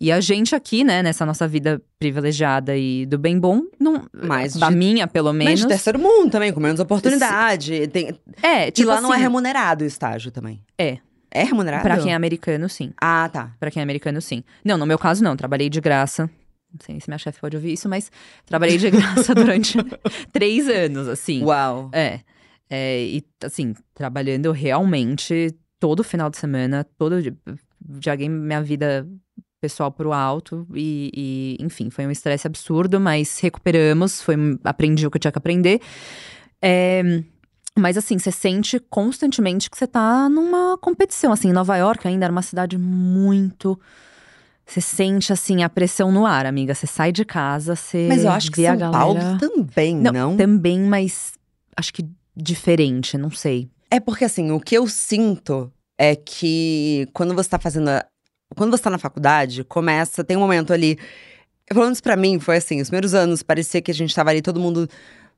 [0.00, 4.54] E a gente aqui, né, nessa nossa vida privilegiada e do bem bom, não, Mas
[4.56, 5.60] da de- minha, pelo Mas menos.
[5.60, 7.86] de terceiro mundo também, com menos oportunidade.
[7.88, 8.14] Tem...
[8.42, 10.60] É, E tipo lá não é assim, remunerado o estágio também.
[10.78, 10.98] É.
[11.30, 11.82] É remunerado?
[11.82, 12.92] Pra quem é americano, sim.
[13.00, 13.50] Ah, tá.
[13.58, 14.44] Pra quem é americano, sim.
[14.64, 15.34] Não, no meu caso, não.
[15.36, 16.30] Trabalhei de graça.
[16.74, 18.10] Não sei se minha chefe pode ouvir isso, mas
[18.44, 19.78] trabalhei de graça durante
[20.32, 21.42] três anos, assim.
[21.44, 21.88] Uau.
[21.92, 22.20] É.
[22.68, 27.36] É, e assim, trabalhando realmente todo final de semana, todo dia.
[28.00, 29.06] Joguei minha vida
[29.60, 34.34] pessoal pro alto e, e, enfim, foi um estresse absurdo, mas recuperamos, foi,
[34.64, 35.80] aprendi o que eu tinha que aprender.
[36.60, 37.02] É,
[37.78, 41.32] Mas assim, você sente constantemente que você tá numa competição.
[41.32, 43.78] Assim, Nova York ainda era uma cidade muito.
[44.66, 46.74] Você sente, assim, a pressão no ar, amiga.
[46.74, 48.06] Você sai de casa, você.
[48.08, 48.98] Mas eu acho que São galera...
[48.98, 50.12] Paulo também, não?
[50.12, 50.36] não?
[50.36, 51.32] Também, mas
[51.76, 53.68] acho que diferente, não sei.
[53.90, 57.88] É porque, assim, o que eu sinto é que quando você tá fazendo.
[57.88, 58.04] A...
[58.56, 60.24] Quando você tá na faculdade, começa.
[60.24, 60.98] Tem um momento ali.
[61.66, 64.42] Pelo menos pra mim, foi assim: os primeiros anos parecia que a gente tava ali,
[64.42, 64.88] todo mundo,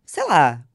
[0.04, 0.65] sei lá,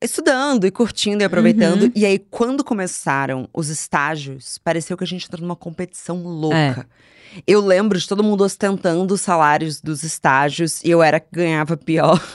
[0.00, 1.82] estudando e curtindo e aproveitando.
[1.82, 1.92] Uhum.
[1.94, 6.86] E aí, quando começaram os estágios, pareceu que a gente entrou numa competição louca.
[7.46, 11.76] Eu lembro de todo mundo ostentando os salários dos estágios e eu era que ganhava
[11.76, 12.20] pior.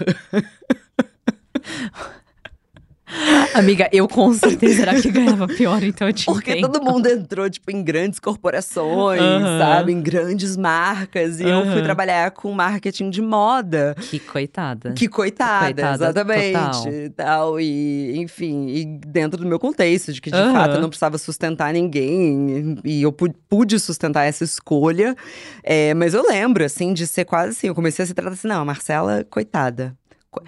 [3.54, 6.72] Amiga, eu com certeza era que ganhava pior, então eu te Porque entendo.
[6.72, 9.60] todo mundo entrou, tipo, em grandes corporações, Aham.
[9.60, 9.92] sabe?
[9.92, 11.40] Em grandes marcas.
[11.40, 13.96] E eu fui trabalhar com marketing de moda.
[14.10, 14.94] Que coitada.
[14.94, 16.52] Que coitada, Coitada, exatamente.
[16.54, 16.88] total.
[16.94, 20.54] E tal, e enfim, e dentro do meu contexto, de que de Aham.
[20.54, 25.16] fato eu não precisava sustentar ninguém, e eu pu- pude sustentar essa escolha.
[25.64, 28.48] É, mas eu lembro, assim, de ser quase assim, eu comecei a se tratar assim,
[28.48, 29.96] não, a Marcela, coitada.
[30.32, 30.44] Co-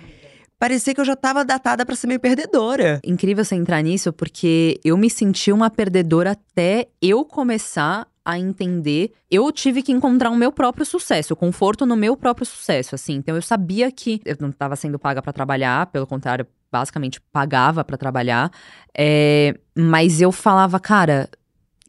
[0.66, 3.00] Parecia que eu já tava datada pra ser meio perdedora.
[3.06, 9.12] Incrível você entrar nisso, porque eu me senti uma perdedora até eu começar a entender.
[9.30, 13.14] Eu tive que encontrar o meu próprio sucesso, o conforto no meu próprio sucesso, assim.
[13.14, 17.84] Então eu sabia que eu não estava sendo paga pra trabalhar, pelo contrário, basicamente pagava
[17.84, 18.52] pra trabalhar.
[18.98, 21.30] É, mas eu falava, cara.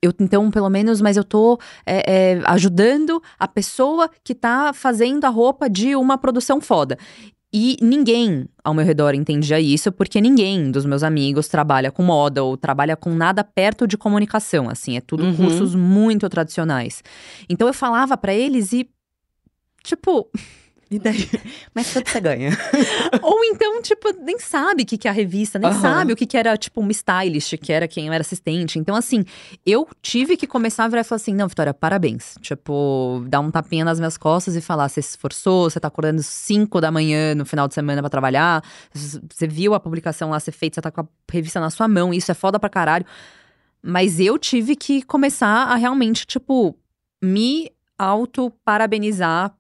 [0.03, 5.25] Eu, então, pelo menos, mas eu tô é, é, ajudando a pessoa que tá fazendo
[5.25, 6.99] a roupa de uma produção foda.
[7.53, 12.43] E ninguém ao meu redor entendia isso, porque ninguém dos meus amigos trabalha com moda
[12.43, 15.37] ou trabalha com nada perto de comunicação, assim, é tudo Uhum.
[15.37, 17.03] cursos muito tradicionais.
[17.49, 18.89] Então eu falava pra eles e
[19.83, 20.29] tipo,
[20.89, 21.29] E daí?
[21.75, 22.51] Mas quanto você ganha?
[23.21, 25.81] ou então, tipo, nem sabe o que, que é a revista, nem Aham.
[25.81, 28.79] sabe o que, que era, tipo, uma stylist, que era quem eu era assistente.
[28.79, 29.25] Então, assim,
[29.65, 32.37] eu tive que começar a virar e falar assim: não, Vitória, parabéns.
[32.41, 36.23] Tipo, dar um tapinha nas minhas costas e falar: você se esforçou, você tá acordando
[36.23, 38.63] 5 da manhã no final de semana pra trabalhar,
[38.95, 42.15] você viu a publicação lá ser feita, você tá com a revista na sua mão,
[42.15, 43.05] isso é foda pra caralho.
[43.83, 46.77] Mas eu tive que começar a realmente, tipo,
[47.23, 49.57] me auto-parabenizar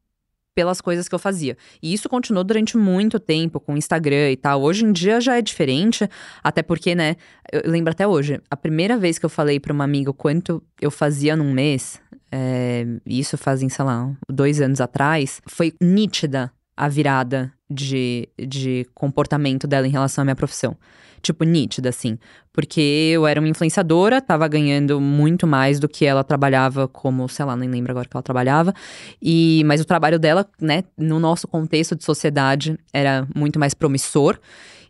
[0.56, 1.54] pelas coisas que eu fazia.
[1.82, 4.62] E isso continuou durante muito tempo com o Instagram e tal.
[4.62, 6.08] Hoje em dia já é diferente,
[6.42, 7.16] até porque, né,
[7.52, 10.90] eu lembro até hoje, a primeira vez que eu falei pra uma amiga quanto eu
[10.90, 12.00] fazia num mês,
[12.32, 19.66] é, isso fazem, sei lá, dois anos atrás, foi nítida a virada de, de comportamento
[19.66, 20.76] dela em relação à minha profissão.
[21.22, 22.18] Tipo, nítida, assim.
[22.52, 27.44] Porque eu era uma influenciadora, tava ganhando muito mais do que ela trabalhava como, sei
[27.44, 28.72] lá, nem lembro agora que ela trabalhava.
[29.20, 34.38] E, mas o trabalho dela, né, no nosso contexto de sociedade, era muito mais promissor.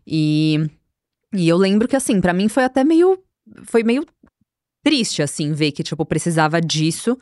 [0.07, 0.69] E,
[1.33, 3.19] e eu lembro que, assim, pra mim foi até meio.
[3.65, 4.05] Foi meio
[4.85, 7.19] triste, assim, ver que, tipo, precisava disso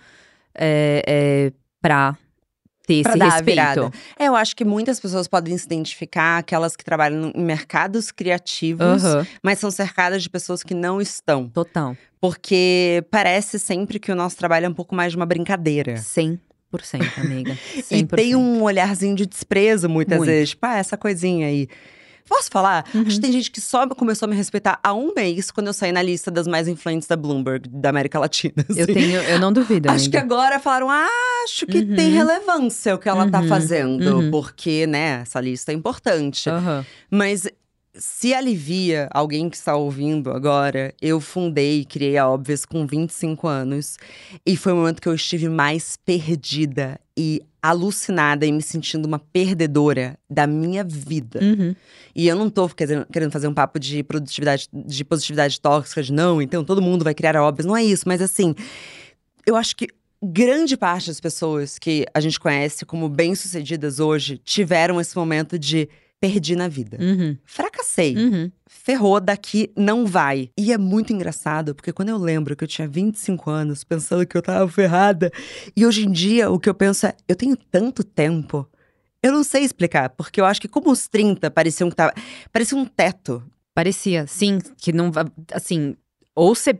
[0.54, 2.16] é, é, pra
[2.86, 3.92] ter esse respeito.
[4.18, 9.04] É, eu acho que muitas pessoas podem se identificar, aquelas que trabalham em mercados criativos,
[9.04, 11.48] Aham, mas são cercadas de pessoas que não estão.
[11.48, 11.96] total.
[12.20, 15.96] Porque parece sempre que o nosso trabalho é um pouco mais de uma brincadeira.
[15.96, 16.38] 100%,
[17.18, 17.58] amiga.
[17.76, 17.84] 100%.
[17.92, 20.30] E tem um olharzinho de desprezo muitas Muito.
[20.30, 20.50] vezes.
[20.50, 21.68] Tipo, ah, essa coisinha aí.
[22.28, 22.84] Posso falar?
[22.94, 23.02] Uhum.
[23.02, 25.72] Acho que tem gente que só começou a me respeitar há um mês quando eu
[25.74, 28.54] saí na lista das mais influentes da Bloomberg, da América Latina.
[28.70, 28.94] Eu assim.
[28.94, 31.06] tenho, eu não duvido, Acho que agora falaram, ah,
[31.44, 31.94] acho que Uhum.
[31.96, 34.30] tem relevância o que ela tá Uhum, fazendo, uhum.
[34.30, 36.48] porque, né, essa lista é importante.
[37.10, 37.46] Mas
[37.96, 43.46] se alivia alguém que está ouvindo agora, eu fundei e criei a Óbvias com 25
[43.46, 43.96] anos.
[44.44, 49.18] E foi o momento que eu estive mais perdida e alucinada e me sentindo uma
[49.18, 51.40] perdedora da minha vida.
[51.42, 51.74] Uhum.
[52.14, 56.42] E eu não tô querendo fazer um papo de produtividade, de positividade tóxica, de não,
[56.42, 57.64] então todo mundo vai criar Óbvias.
[57.64, 58.54] Não é isso, mas assim,
[59.46, 59.88] eu acho que
[60.22, 65.88] grande parte das pessoas que a gente conhece como bem-sucedidas hoje tiveram esse momento de
[66.24, 66.96] perdi na vida.
[66.98, 67.36] Uhum.
[67.44, 68.16] Fracassei.
[68.16, 68.50] Uhum.
[68.66, 70.50] Ferrou, daqui não vai.
[70.58, 74.34] E é muito engraçado, porque quando eu lembro que eu tinha 25 anos, pensando que
[74.34, 75.30] eu tava ferrada,
[75.76, 78.66] e hoje em dia o que eu penso é, eu tenho tanto tempo.
[79.22, 82.14] Eu não sei explicar, porque eu acho que como os 30 pareciam que tava.
[82.50, 83.42] Parecia um teto.
[83.74, 85.24] Parecia, sim, que não vai.
[85.52, 85.94] Assim,
[86.34, 86.78] ou você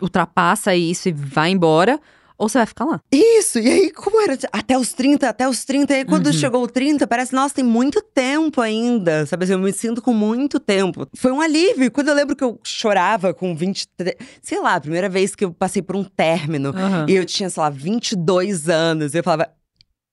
[0.00, 2.00] ultrapassa isso e vai embora,
[2.42, 3.00] ou você vai ficar lá.
[3.12, 4.36] Isso, e aí, como era?
[4.52, 6.32] Até os 30, até os 30, e aí quando Uhum.
[6.32, 10.12] chegou o 30, parece, nossa, tem muito tempo ainda, sabe assim, eu me sinto com
[10.12, 11.06] muito tempo.
[11.16, 15.08] Foi um alívio, quando eu lembro que eu chorava com 23, sei lá, a primeira
[15.08, 17.06] vez que eu passei por um término, Aham.
[17.08, 19.48] e eu tinha, sei lá, 22 anos, e eu falava,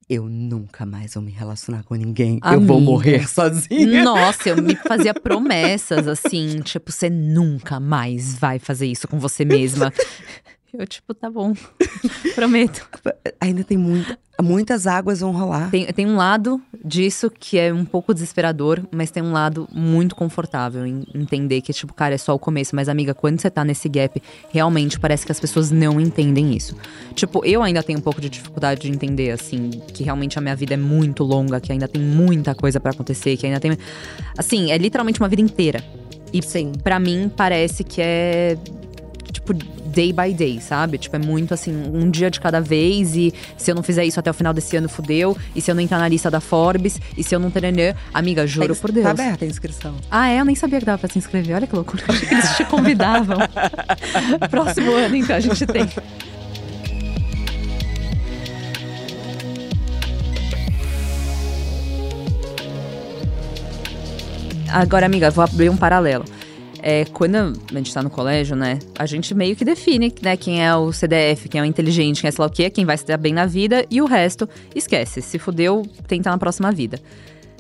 [0.08, 2.40] eu nunca mais vou me relacionar com ninguém.
[2.42, 2.56] Amiga.
[2.56, 4.04] Eu vou morrer sozinha.
[4.04, 9.46] Nossa, eu me fazia promessas assim, tipo, você nunca mais vai fazer isso com você
[9.46, 9.92] mesma.
[10.74, 11.54] Eu, tipo, tá bom.
[12.36, 12.88] Prometo.
[13.42, 15.72] Ainda tem muita, muitas águas vão rolar.
[15.72, 20.16] Tem, tem um lado disso que é um pouco desesperador, mas tem um lado muito
[20.16, 22.76] confortável em entender que, tipo, cara, é só o começo.
[22.76, 26.76] Mas, amiga, quando você tá nesse gap, realmente parece que as pessoas não entendem isso.
[27.16, 30.56] Tipo, eu ainda tenho um pouco de dificuldade de entender, assim, que realmente a minha
[30.56, 33.78] vida é muito longa, que ainda tem muita coisa para acontecer, que ainda tem.
[34.38, 35.84] Assim, é literalmente uma vida inteira.
[36.32, 36.74] E Sim.
[36.84, 38.56] para mim parece que é
[39.54, 40.98] tipo, day by day, sabe?
[40.98, 43.16] Tipo, é muito assim, um dia de cada vez.
[43.16, 45.36] E se eu não fizer isso até o final desse ano, fudeu.
[45.56, 47.00] E se eu não entrar na lista da Forbes.
[47.18, 47.60] E se eu não ter.
[48.14, 49.04] Amiga, juro por Deus.
[49.04, 49.96] Tá aberta a inscrição.
[50.10, 50.40] Ah, é?
[50.40, 51.56] Eu nem sabia que dava pra se inscrever.
[51.56, 52.04] Olha que loucura.
[52.32, 53.38] Eles te convidavam.
[54.50, 55.88] Próximo ano, então, a gente tem.
[64.72, 66.24] Agora, amiga, vou abrir um paralelo
[66.82, 70.66] é, quando a gente tá no colégio, né, a gente meio que define, né, quem
[70.66, 72.98] é o CDF, quem é o inteligente, quem é sei lá o quê, quem vai
[72.98, 75.22] se dar bem na vida, e o resto, esquece.
[75.22, 77.00] Se fudeu, tenta na próxima vida.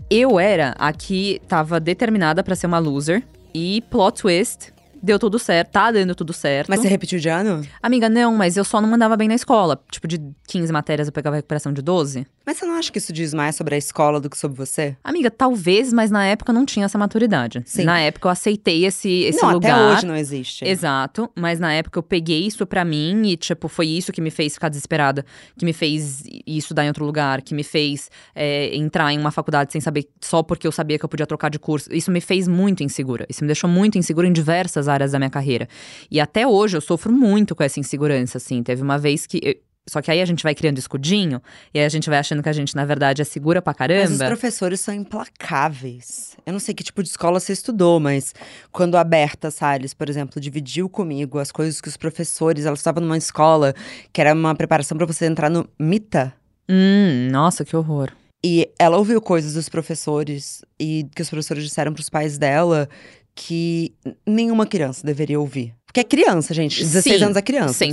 [0.10, 5.40] Eu era a que tava determinada para ser uma loser, e plot twist, deu tudo
[5.40, 6.70] certo, tá dando tudo certo.
[6.70, 7.66] Mas você repetiu de ano?
[7.82, 9.82] Amiga, não, mas eu só não mandava bem na escola.
[9.92, 12.26] Tipo, de 15 matérias eu pegava recuperação de 12.
[12.50, 14.98] Mas você não acha que isso diz mais sobre a escola do que sobre você?
[15.04, 17.62] Amiga, talvez, mas na época eu não tinha essa maturidade.
[17.64, 17.84] Sim.
[17.84, 19.72] Na época eu aceitei esse, esse não, lugar.
[19.72, 20.66] Até hoje não existe.
[20.66, 24.32] Exato, mas na época eu peguei isso pra mim e, tipo, foi isso que me
[24.32, 25.24] fez ficar desesperada,
[25.56, 29.30] que me fez isso dar em outro lugar, que me fez é, entrar em uma
[29.30, 31.94] faculdade sem saber, só porque eu sabia que eu podia trocar de curso.
[31.94, 33.28] Isso me fez muito insegura.
[33.30, 35.68] Isso me deixou muito insegura em diversas áreas da minha carreira.
[36.10, 38.64] E até hoje eu sofro muito com essa insegurança, assim.
[38.64, 39.62] Teve uma vez que.
[39.90, 41.42] Só que aí a gente vai criando escudinho
[41.74, 44.04] e aí a gente vai achando que a gente, na verdade, é segura pra caramba.
[44.10, 46.38] Mas os professores são implacáveis.
[46.46, 48.34] Eu não sei que tipo de escola você estudou, mas
[48.72, 52.66] quando a Berta Salles, por exemplo, dividiu comigo as coisas que os professores.
[52.66, 53.74] Ela estava numa escola
[54.14, 56.34] que era uma preparação para você entrar no MITA.
[56.70, 58.12] Hum, nossa, que horror.
[58.44, 62.88] E ela ouviu coisas dos professores e que os professores disseram para os pais dela
[63.36, 63.94] que
[64.26, 65.74] nenhuma criança deveria ouvir.
[65.90, 66.84] Porque é criança, gente.
[66.84, 67.84] 16 Sim, anos é criança.
[67.84, 67.90] 100%,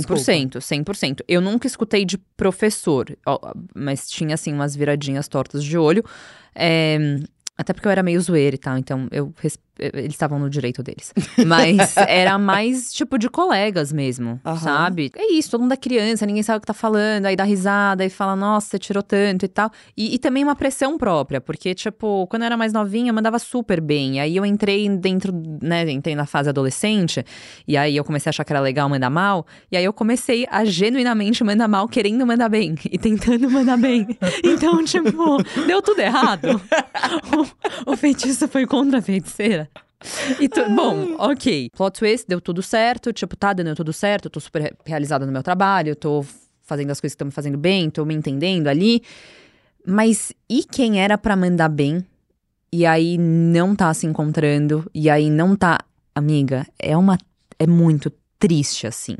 [0.59, 0.93] desculpa.
[0.93, 1.21] 100%.
[1.27, 3.07] Eu nunca escutei de professor,
[3.75, 6.03] mas tinha, assim, umas viradinhas tortas de olho.
[6.53, 7.17] É,
[7.57, 9.33] até porque eu era meio zoeira e tal, então eu
[9.79, 11.13] eles estavam no direito deles.
[11.45, 14.57] Mas era mais tipo de colegas mesmo, uhum.
[14.57, 15.11] sabe?
[15.15, 18.03] É isso, todo mundo é criança, ninguém sabe o que tá falando, aí dá risada
[18.03, 19.71] e fala, nossa, você tirou tanto e tal.
[19.95, 23.39] E, e, também uma pressão própria, porque, tipo, quando eu era mais novinha, eu mandava
[23.39, 24.19] super bem.
[24.19, 27.23] Aí eu entrei dentro, né, entrei na fase adolescente,
[27.67, 30.47] e aí eu comecei a achar que era legal mandar mal, e aí eu comecei
[30.49, 34.07] a genuinamente mandar mal, querendo mandar bem e tentando mandar bem.
[34.43, 36.61] Então, tipo, deu tudo errado.
[37.85, 39.66] o, o feitiço foi contra a feiticeira.
[40.53, 41.69] Tu, bom, ok.
[41.75, 43.11] Plot twist, deu tudo certo.
[43.11, 44.29] Tipo, tá dando tudo certo.
[44.29, 45.95] tô super realizada no meu trabalho.
[45.95, 46.25] tô
[46.63, 47.89] fazendo as coisas que estão me fazendo bem.
[47.89, 49.01] Tô me entendendo ali.
[49.85, 52.05] Mas e quem era para mandar bem?
[52.71, 54.89] E aí não tá se encontrando.
[54.93, 55.79] E aí não tá.
[56.13, 57.17] Amiga, é uma.
[57.57, 59.17] É muito triste, assim.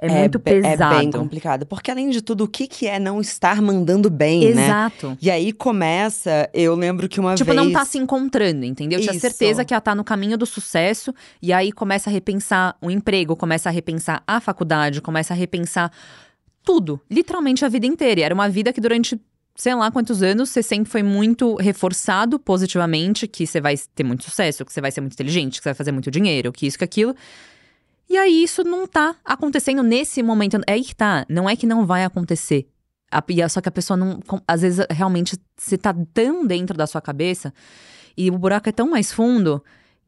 [0.00, 0.94] É, é muito pesado.
[0.94, 1.66] É bem complicado.
[1.66, 4.56] Porque, além de tudo, o que, que é não estar mandando bem, Exato.
[4.56, 4.66] né?
[4.66, 5.18] Exato.
[5.20, 7.58] E aí começa, eu lembro que uma tipo, vez…
[7.58, 9.00] Tipo, não tá se encontrando, entendeu?
[9.00, 9.08] Isso.
[9.08, 11.12] Tinha certeza que ela tá no caminho do sucesso.
[11.42, 15.90] E aí começa a repensar o emprego, começa a repensar a faculdade, começa a repensar
[16.62, 17.00] tudo.
[17.10, 18.20] Literalmente a vida inteira.
[18.20, 19.20] E era uma vida que durante
[19.58, 24.22] sei lá quantos anos, você sempre foi muito reforçado positivamente que você vai ter muito
[24.22, 26.78] sucesso, que você vai ser muito inteligente, que você vai fazer muito dinheiro, que isso,
[26.78, 27.12] que aquilo.
[28.08, 30.58] E aí isso não tá acontecendo nesse momento.
[30.66, 31.26] É aí que tá.
[31.28, 32.68] Não é que não vai acontecer.
[33.10, 34.20] A, só que a pessoa não.
[34.46, 37.52] Às vezes, realmente, você tá tão dentro da sua cabeça
[38.16, 39.62] e o buraco é tão mais fundo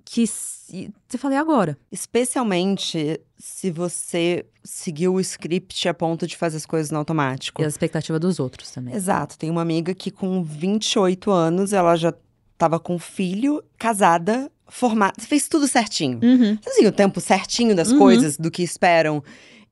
[0.05, 1.79] que você fala, e agora?
[1.91, 7.61] Especialmente se você seguiu o script a ponto de fazer as coisas no automático.
[7.61, 8.95] E a expectativa dos outros também.
[8.95, 9.39] Exato.
[9.39, 12.15] Tem uma amiga que com 28 anos, ela já
[12.57, 16.19] tava com filho, casada, formada, fez tudo certinho.
[16.23, 16.59] Uhum.
[16.67, 17.99] Assim, o tempo certinho das uhum.
[17.99, 19.23] coisas, do que esperam.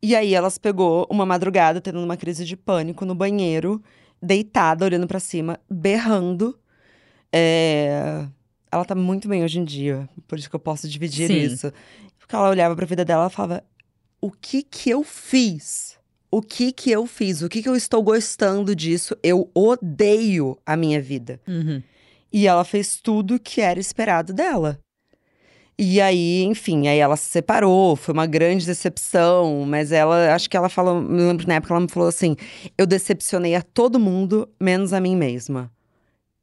[0.02, 3.82] E aí elas pegou uma madrugada, tendo uma crise de pânico no banheiro,
[4.22, 6.58] deitada, olhando para cima, berrando.
[7.32, 8.26] É...
[8.70, 11.38] Ela tá muito bem hoje em dia, por isso que eu posso dividir Sim.
[11.38, 11.72] isso.
[12.18, 13.64] Porque ela olhava pra vida dela e falava:
[14.20, 15.96] o que que eu fiz?
[16.30, 17.40] O que que eu fiz?
[17.40, 19.16] O que que eu estou gostando disso?
[19.22, 21.40] Eu odeio a minha vida.
[21.48, 21.82] Uhum.
[22.30, 24.78] E ela fez tudo que era esperado dela.
[25.80, 30.56] E aí, enfim, aí ela se separou, foi uma grande decepção, mas ela, acho que
[30.56, 32.34] ela falou, me lembro na época ela me falou assim:
[32.76, 35.70] eu decepcionei a todo mundo, menos a mim mesma.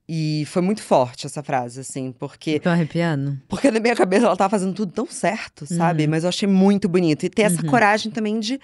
[0.08, 2.60] E foi muito forte essa frase, assim, porque.
[2.60, 3.38] Tô arrepiando.
[3.50, 6.04] Porque na minha cabeça ela tava fazendo tudo tão certo, sabe?
[6.04, 6.12] Uhum.
[6.12, 7.26] Mas eu achei muito bonito.
[7.26, 7.70] E ter essa uhum.
[7.70, 8.60] coragem também de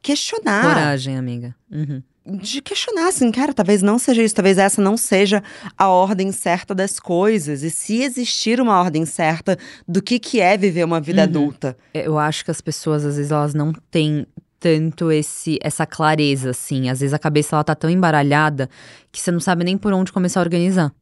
[0.00, 0.62] questionar.
[0.62, 1.54] Coragem, amiga.
[1.70, 5.42] Uhum de questionar, assim, cara, talvez não seja isso, talvez essa não seja
[5.76, 7.62] a ordem certa das coisas.
[7.62, 11.28] E se existir uma ordem certa do que, que é viver uma vida uhum.
[11.28, 11.76] adulta.
[11.92, 14.26] Eu acho que as pessoas, às vezes, elas não têm
[14.58, 16.88] tanto esse essa clareza, assim.
[16.88, 18.70] Às vezes a cabeça, ela tá tão embaralhada
[19.12, 20.94] que você não sabe nem por onde começar a organizar.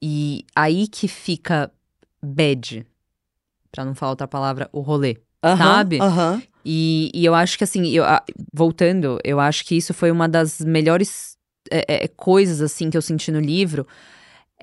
[0.00, 1.70] E aí que fica
[2.22, 2.86] bad,
[3.70, 5.18] pra não falar outra palavra, o rolê.
[5.44, 6.00] Uhum, sabe?
[6.00, 6.42] Uhum.
[6.68, 8.02] E, e eu acho que, assim, eu,
[8.52, 11.36] voltando, eu acho que isso foi uma das melhores
[11.70, 13.86] é, é, coisas, assim, que eu senti no livro.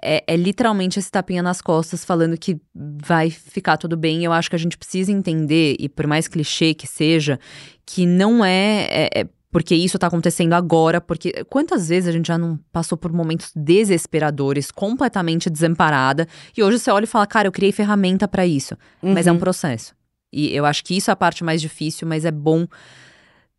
[0.01, 4.25] É, é, literalmente esse tapinha nas costas falando que vai ficar tudo bem.
[4.25, 7.39] Eu acho que a gente precisa entender, e por mais clichê que seja,
[7.85, 12.27] que não é, é, é porque isso tá acontecendo agora, porque quantas vezes a gente
[12.27, 16.27] já não passou por momentos desesperadores, completamente desamparada,
[16.57, 18.75] e hoje você olha e fala, cara, eu criei ferramenta para isso.
[19.01, 19.13] Uhum.
[19.13, 19.39] Mas é um uhum.
[19.39, 19.95] processo.
[20.33, 22.65] E eu acho que isso é a parte mais difícil, mas é bom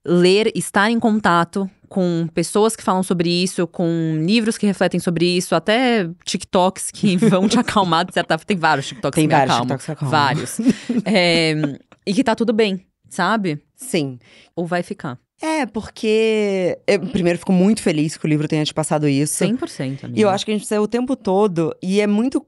[0.04, 5.24] ler, estar em contato com pessoas que falam sobre isso, com livros que refletem sobre
[5.24, 8.46] isso, até TikToks que vão te acalmar de certa forma.
[8.46, 9.76] Tem vários TikToks Tem que vários acalmam.
[9.76, 10.10] TikToks que acalmam.
[10.10, 10.60] Vários.
[11.06, 13.62] é, e que tá tudo bem, sabe?
[13.76, 14.18] Sim.
[14.54, 15.18] Ou vai ficar.
[15.40, 16.78] É, porque.
[16.86, 19.44] Eu, primeiro, fico muito feliz que o livro tenha te passado isso.
[19.44, 20.04] 100%.
[20.04, 20.18] Amiga.
[20.18, 21.74] E eu acho que a gente precisa o tempo todo.
[21.82, 22.44] E é muito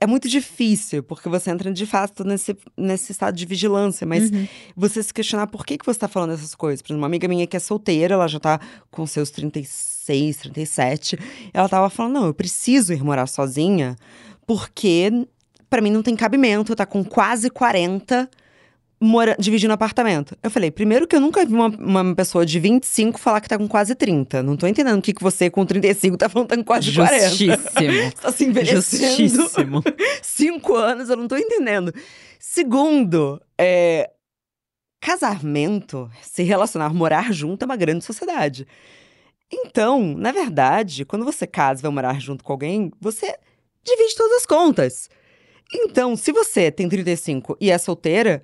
[0.00, 4.46] é muito difícil, porque você entra de fato nesse, nesse estado de vigilância, mas uhum.
[4.76, 6.82] você se questionar por que, que você está falando essas coisas.
[6.82, 11.18] Por exemplo, uma amiga minha que é solteira, ela já está com seus 36, 37,
[11.52, 13.96] ela estava falando: não, eu preciso ir morar sozinha,
[14.46, 15.26] porque
[15.70, 18.28] para mim não tem cabimento, tá com quase 40
[19.00, 20.36] mora, dividindo apartamento.
[20.42, 23.58] Eu falei, primeiro que eu nunca vi uma, uma pessoa de 25 falar que tá
[23.58, 24.42] com quase 30.
[24.42, 26.90] Não tô entendendo o que, que você com 35 tá falando que tá com quase
[26.90, 27.58] Justíssimo.
[27.74, 28.16] 40.
[28.22, 29.28] tá se envelhecendo.
[29.28, 29.82] Justíssimo.
[30.22, 31.92] Cinco anos, eu não tô entendendo.
[32.38, 34.10] Segundo, é,
[35.00, 38.66] casamento, se relacionar, morar junto é uma grande sociedade.
[39.52, 43.36] Então, na verdade, quando você casa e vai morar junto com alguém, você
[43.84, 45.08] divide todas as contas.
[45.72, 48.42] Então, se você tem 35 e é solteira,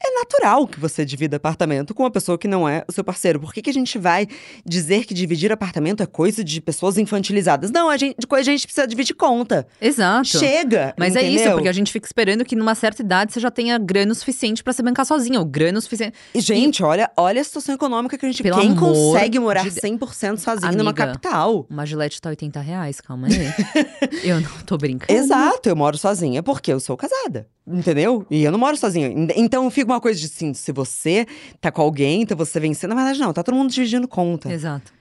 [0.00, 3.40] é natural que você divida apartamento com uma pessoa que não é o seu parceiro.
[3.40, 4.28] Por que, que a gente vai
[4.64, 7.70] dizer que dividir apartamento é coisa de pessoas infantilizadas?
[7.70, 9.66] Não, a gente, a gente precisa dividir conta.
[9.80, 10.26] Exato.
[10.28, 10.94] Chega.
[10.96, 11.30] Mas entendeu?
[11.30, 14.14] é isso, porque a gente fica esperando que numa certa idade você já tenha grana
[14.14, 16.16] suficiente para se bancar sozinha, ou grana suficiente.
[16.32, 16.84] E, gente, e...
[16.84, 18.42] olha, olha a situação econômica que a gente.
[18.42, 19.70] Pelo quem consegue morar de...
[19.70, 21.66] 100% sozinho Amiga, numa capital?
[21.68, 23.34] Uma gilete tá 80 reais, calma aí.
[24.22, 25.12] eu não tô brincando.
[25.12, 27.48] Exato, eu moro sozinha porque eu sou casada.
[27.70, 28.26] Entendeu?
[28.30, 29.12] E eu não moro sozinha.
[29.36, 31.26] Então fica uma coisa de assim, se você
[31.60, 32.90] tá com alguém, então você vencendo.
[32.90, 34.50] Na verdade, não, tá todo mundo dividindo conta.
[34.52, 34.92] Exato.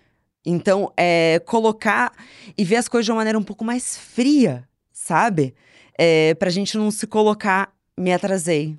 [0.46, 2.12] Então, é colocar
[2.58, 5.54] e ver as coisas de uma maneira um pouco mais fria, sabe?
[5.98, 8.78] É, pra gente não se colocar, me atrasei,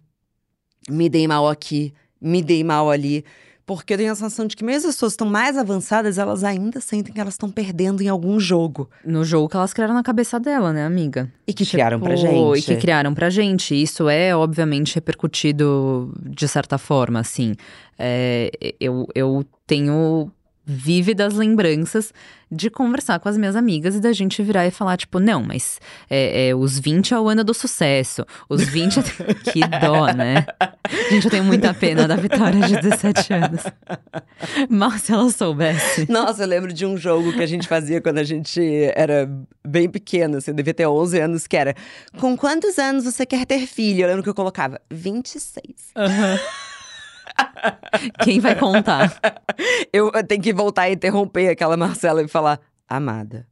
[0.89, 3.24] me dei mal aqui, me dei mal ali.
[3.68, 6.80] Porque eu tenho a sensação de que mesmo as pessoas estão mais avançadas, elas ainda
[6.80, 8.88] sentem que elas estão perdendo em algum jogo.
[9.04, 11.30] No jogo que elas criaram na cabeça dela, né, amiga?
[11.46, 12.58] E que tipo, criaram pra gente.
[12.58, 13.74] E que criaram pra gente.
[13.74, 17.56] Isso é, obviamente, repercutido de certa forma, assim.
[17.98, 18.50] É,
[18.80, 20.32] eu, eu tenho
[20.68, 22.12] vívidas lembranças
[22.50, 25.80] de conversar com as minhas amigas e da gente virar e falar, tipo, não, mas
[26.08, 28.24] é, é, os 20 é o ano do sucesso.
[28.48, 29.02] Os 20 é...
[29.52, 30.46] que dó, né?
[31.10, 33.62] Gente, eu tenho muita pena da Vitória de 17 anos.
[34.68, 36.10] Mal se ela soubesse.
[36.10, 38.60] Nossa, eu lembro de um jogo que a gente fazia quando a gente
[38.94, 39.28] era
[39.66, 41.74] bem pequena, assim, devia ter 11 anos, que era
[42.18, 44.02] Com quantos anos você quer ter filho?
[44.02, 45.64] Eu lembro que eu colocava 26.
[45.96, 46.32] Aham.
[46.32, 46.67] Uhum.
[48.22, 49.18] Quem vai contar?
[49.93, 53.47] Eu tenho que voltar e interromper aquela Marcela e falar: Amada.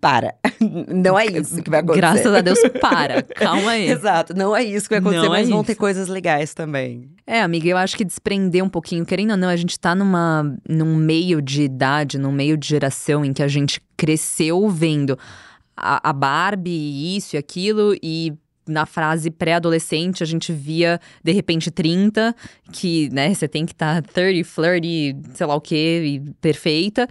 [0.00, 0.34] Para.
[0.88, 2.00] Não é isso que vai acontecer.
[2.00, 3.22] Graças a Deus, para.
[3.34, 3.90] Calma aí.
[3.90, 4.32] Exato.
[4.34, 7.10] Não é isso que vai acontecer, não mas é vão ter coisas legais também.
[7.26, 10.56] É, amiga, eu acho que desprender um pouquinho, querendo ou não, a gente tá numa,
[10.68, 15.18] num meio de idade, num meio de geração em que a gente cresceu vendo
[15.76, 18.32] a, a Barbie, isso e aquilo, e
[18.68, 22.34] na frase pré-adolescente, a gente via, de repente, 30,
[22.72, 27.08] que, né, você tem que estar tá 30, flirty, sei lá o quê, e perfeita.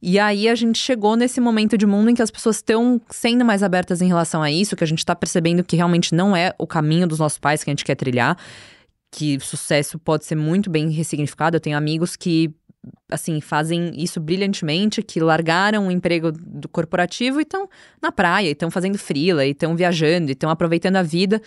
[0.00, 3.44] E aí a gente chegou nesse momento de mundo em que as pessoas estão sendo
[3.44, 6.54] mais abertas em relação a isso, que a gente está percebendo que realmente não é
[6.58, 8.36] o caminho dos nossos pais que a gente quer trilhar,
[9.10, 11.56] que sucesso pode ser muito bem ressignificado.
[11.56, 12.54] Eu tenho amigos que
[13.10, 17.68] assim, fazem isso brilhantemente, que largaram o emprego do corporativo e estão
[18.00, 21.40] na praia, e estão fazendo frila, e estão viajando, e estão aproveitando a vida.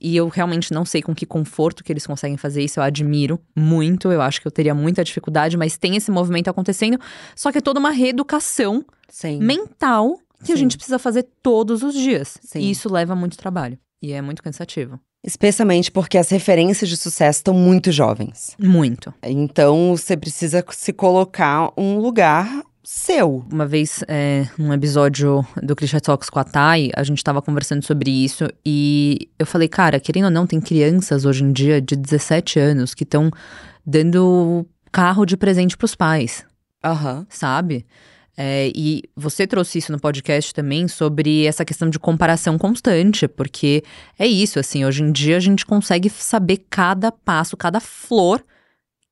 [0.00, 3.38] E eu realmente não sei com que conforto que eles conseguem fazer isso, eu admiro
[3.54, 6.98] muito, eu acho que eu teria muita dificuldade, mas tem esse movimento acontecendo,
[7.36, 9.40] só que é toda uma reeducação Sim.
[9.40, 10.52] mental que Sim.
[10.54, 12.38] a gente precisa fazer todos os dias.
[12.40, 12.60] Sim.
[12.60, 13.78] E isso leva muito trabalho.
[14.02, 14.98] E é muito cansativo.
[15.22, 18.56] Especialmente porque as referências de sucesso estão muito jovens.
[18.58, 19.12] Muito.
[19.22, 23.44] Então você precisa se colocar um lugar seu.
[23.52, 27.84] Uma vez, é, num episódio do Christian Talks com a Thay, a gente tava conversando
[27.84, 31.94] sobre isso e eu falei, cara, querendo ou não, tem crianças hoje em dia de
[31.94, 33.30] 17 anos que estão
[33.86, 36.44] dando carro de presente pros pais,
[36.84, 37.26] Aham.
[37.28, 37.86] sabe?
[38.42, 43.84] É, e você trouxe isso no podcast também sobre essa questão de comparação constante, porque
[44.18, 48.42] é isso, assim, hoje em dia a gente consegue saber cada passo, cada flor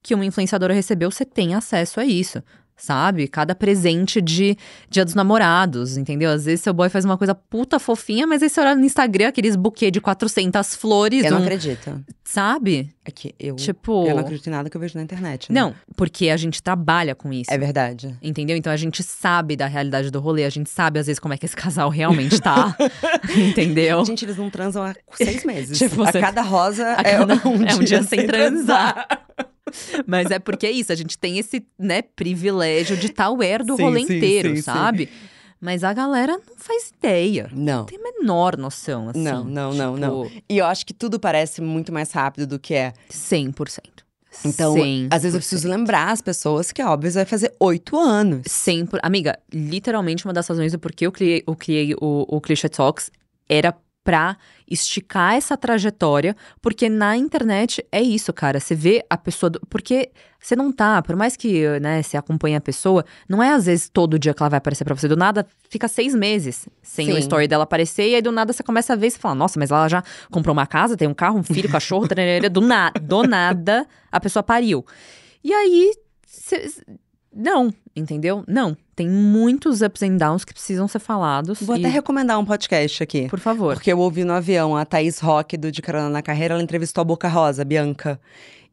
[0.03, 2.43] que uma influenciadora recebeu, você tem acesso a isso.
[2.79, 3.27] Sabe?
[3.27, 4.57] Cada presente de
[4.89, 6.31] Dia dos Namorados, entendeu?
[6.31, 9.29] Às vezes seu boy faz uma coisa puta fofinha, mas aí você olha no Instagram,
[9.29, 12.01] aqueles buquê de 400 flores, Eu não um- acredito.
[12.23, 12.89] sabe?
[13.05, 14.07] É que eu, Tipo.
[14.07, 15.51] eu não acredito em nada que eu vejo na internet.
[15.53, 15.61] né?
[15.61, 17.51] Não, porque a gente trabalha com isso.
[17.53, 18.17] É verdade.
[18.23, 18.57] Entendeu?
[18.57, 21.37] Então a gente sabe da realidade do rolê, a gente sabe às vezes como é
[21.37, 22.77] que esse casal realmente tá.
[23.37, 24.05] entendeu?
[24.05, 25.77] Gente, eles não transam há seis meses.
[25.79, 29.07] Tipo, a você- cada rosa a é, cada- um, é um dia sem transar.
[30.07, 33.77] Mas é porque é isso, a gente tem esse, né, privilégio de estar aware do
[33.77, 34.63] Sim, rolê sim, inteiro, sim, sim.
[34.63, 35.09] sabe?
[35.61, 37.51] Mas a galera não faz ideia.
[37.53, 37.79] Não.
[37.79, 39.21] Não tem a menor noção, assim.
[39.21, 40.31] Não, não, não, tipo, não.
[40.49, 42.93] E eu acho que tudo parece muito mais rápido do que é.
[43.11, 43.81] 100%.
[44.45, 45.09] Então, 100%.
[45.11, 48.43] às vezes eu preciso lembrar as pessoas que, óbvio, vai fazer oito anos.
[48.47, 49.01] 100%.
[49.03, 53.11] Amiga, literalmente uma das razões do porquê eu criei, eu criei o, o Cliché Talks
[53.49, 53.75] era
[54.09, 58.59] pra esticar essa trajetória, porque na internet é isso, cara.
[58.59, 59.51] Você vê a pessoa.
[59.51, 63.53] do- porque você não tá, por mais que né, você acompanhe a pessoa, não é
[63.53, 65.07] às vezes todo dia que ela vai aparecer pra você.
[65.09, 67.19] Do nada, fica seis meses sem o Sim.
[67.19, 69.59] story dela aparecer, e aí do nada você começa a ver e você fala: Nossa,
[69.59, 72.89] mas ela já comprou uma casa, tem um carro, um filho, cachorro, tararara." do, na,
[72.91, 74.87] do nada a pessoa pariu.
[75.45, 75.93] E aí.
[76.27, 76.67] cê-
[77.35, 78.45] não, entendeu?
[78.49, 78.77] Não.
[78.97, 81.61] Tem muitos ups and downs que precisam ser falados.
[81.63, 83.29] Vou e- até recomendar um podcast aqui.
[83.29, 83.75] Por favor.
[83.75, 87.03] Porque eu ouvi no avião a Thaís Rock do De Carona na Carreira, ela entrevistou
[87.03, 88.21] a Boca Rosa, a Bianca.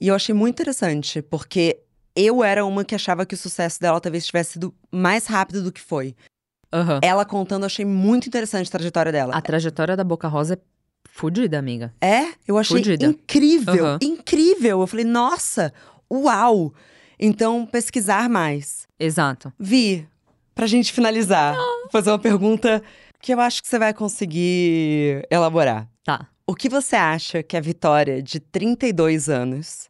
[0.01, 1.80] E eu achei muito interessante, porque
[2.16, 5.72] eu era uma que achava que o sucesso dela talvez tivesse sido mais rápido do
[5.72, 6.16] que foi.
[6.74, 6.99] Aham.
[7.03, 9.34] Ela contando, eu achei muito interessante a trajetória dela.
[9.36, 10.58] A trajetória da Boca Rosa é
[11.10, 11.93] fodida, amiga.
[12.01, 13.06] É, eu achei Fudida.
[13.06, 13.99] incrível, Aham.
[14.01, 14.82] incrível.
[14.82, 15.72] Eu falei, nossa,
[16.12, 16.74] uau!
[17.20, 18.88] Então, pesquisar mais.
[18.99, 19.51] Exato.
[19.59, 20.07] Vi,
[20.53, 22.82] pra gente finalizar, vou fazer uma pergunta
[23.22, 25.88] que eu acho que você vai conseguir elaborar.
[26.03, 26.28] Tá.
[26.47, 29.89] O que você acha que a Vitória de 32 anos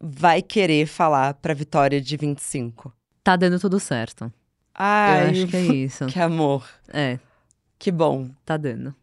[0.00, 2.92] vai querer falar pra Vitória de 25?
[3.24, 4.30] Tá dando tudo certo.
[4.74, 6.06] Ai, Eu acho que é isso.
[6.12, 6.68] que amor.
[6.92, 7.18] É,
[7.78, 8.28] Que bom.
[8.44, 8.94] tá dando.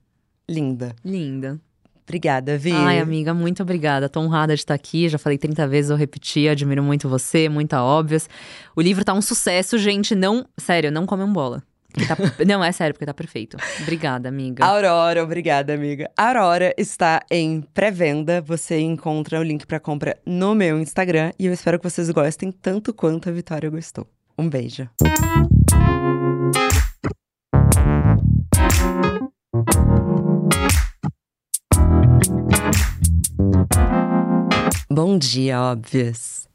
[0.47, 0.95] Linda.
[1.03, 1.59] Linda.
[2.05, 2.71] Obrigada, Vi.
[2.71, 4.09] Ai, amiga, muito obrigada.
[4.09, 5.07] Tô honrada de estar aqui.
[5.09, 6.47] Já falei 30 vezes, eu repeti.
[6.47, 8.29] Admiro muito você, muita óbvias.
[8.75, 10.13] O livro tá um sucesso, gente.
[10.13, 10.45] Não.
[10.57, 11.63] Sério, não comem bola.
[12.07, 13.55] Tá- não, é sério, porque tá perfeito.
[13.81, 14.65] Obrigada, amiga.
[14.65, 16.09] Aurora, obrigada, amiga.
[16.17, 18.41] Aurora está em pré-venda.
[18.41, 21.31] Você encontra o link pra compra no meu Instagram.
[21.39, 24.07] E eu espero que vocês gostem tanto quanto a Vitória gostou.
[24.37, 24.89] Um beijo.
[34.93, 36.47] Bom dia, óbvias.